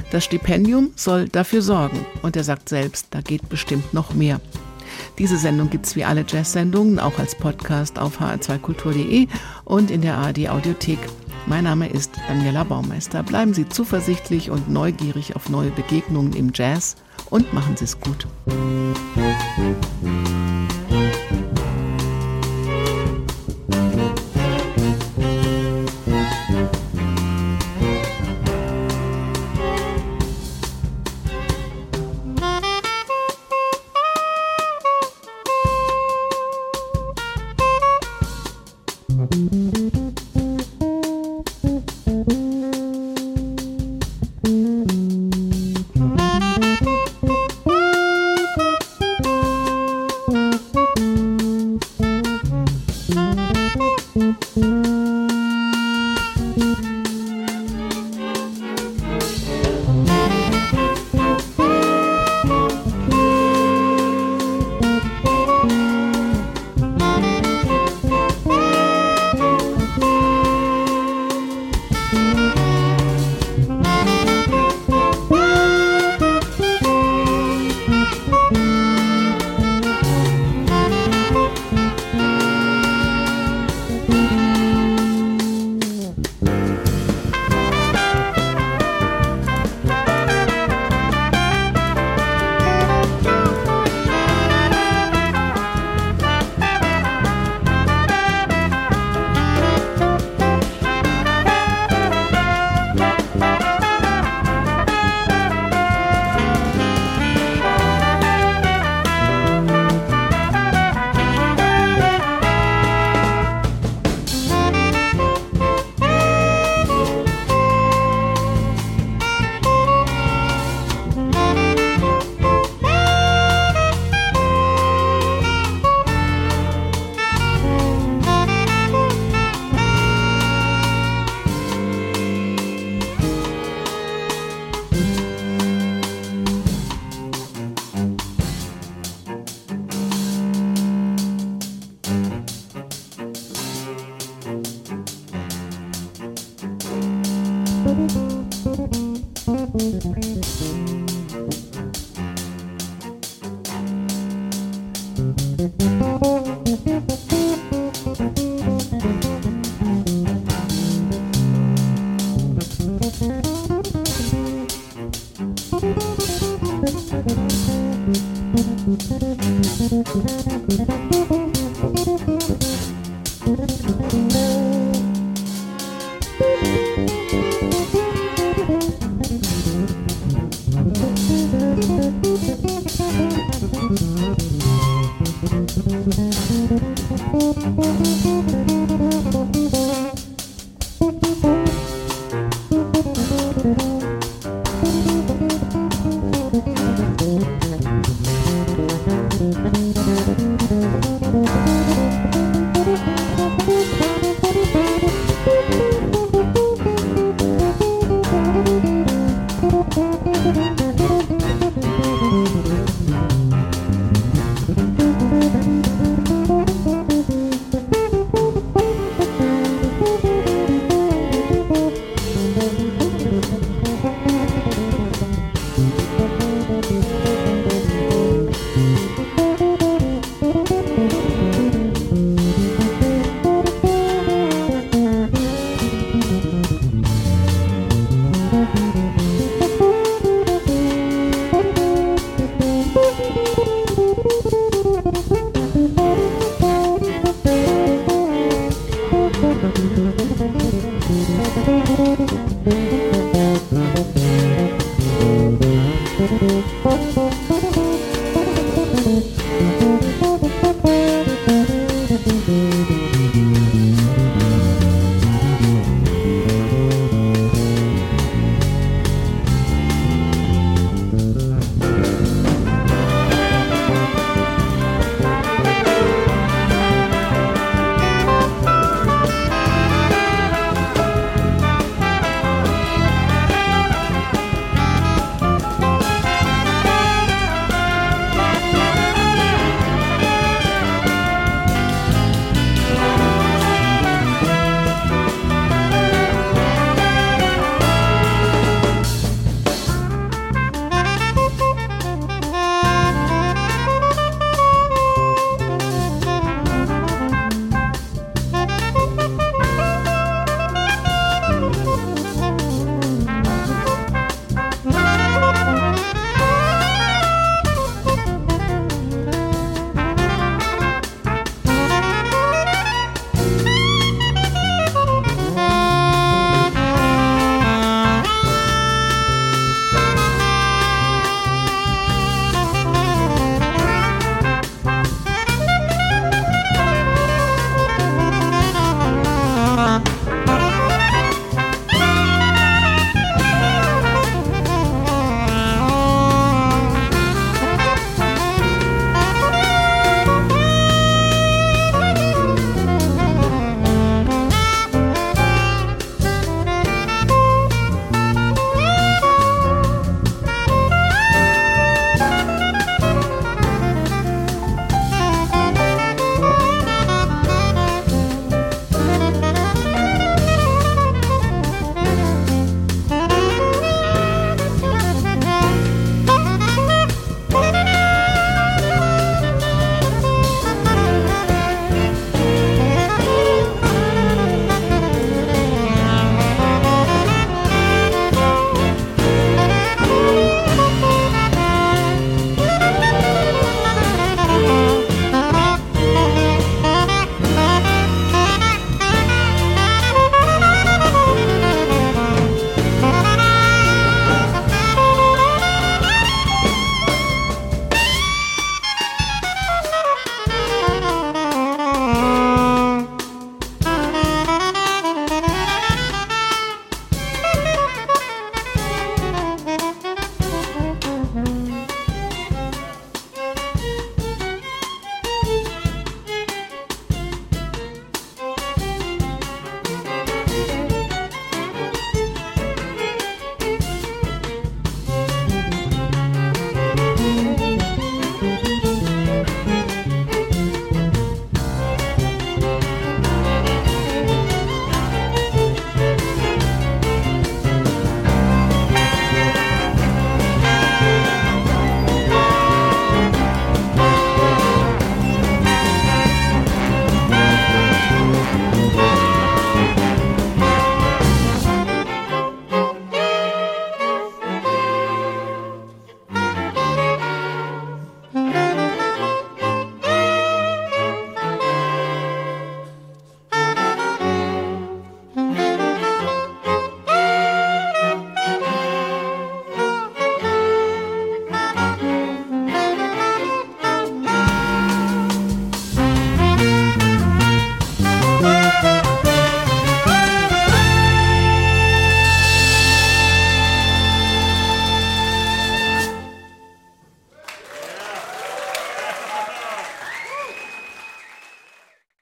Das 0.09 0.25
Stipendium 0.25 0.89
soll 0.95 1.29
dafür 1.29 1.61
sorgen 1.61 2.07
und 2.23 2.35
er 2.35 2.43
sagt 2.43 2.69
selbst, 2.69 3.07
da 3.11 3.21
geht 3.21 3.49
bestimmt 3.49 3.93
noch 3.93 4.15
mehr. 4.15 4.41
Diese 5.19 5.37
Sendung 5.37 5.69
gibt 5.69 5.85
es 5.85 5.95
wie 5.95 6.05
alle 6.05 6.25
Jazz-Sendungen 6.27 6.97
auch 6.97 7.19
als 7.19 7.35
Podcast 7.35 7.99
auf 7.99 8.19
hr2kultur.de 8.19 9.27
und 9.63 9.91
in 9.91 10.01
der 10.01 10.17
ARD 10.17 10.49
Audiothek. 10.49 10.99
Mein 11.47 11.63
Name 11.63 11.87
ist 11.87 12.11
Daniela 12.27 12.65
Baumeister. 12.65 13.23
Bleiben 13.23 13.53
Sie 13.53 13.69
zuversichtlich 13.69 14.51
und 14.51 14.69
neugierig 14.69 15.37
auf 15.37 15.47
neue 15.49 15.71
Begegnungen 15.71 16.33
im 16.33 16.51
Jazz 16.53 16.97
und 17.29 17.53
machen 17.53 17.77
Sie 17.77 17.85
es 17.85 17.99
gut. 18.01 18.27
Thank 20.05 20.56
Mm-hmm. 54.17 54.76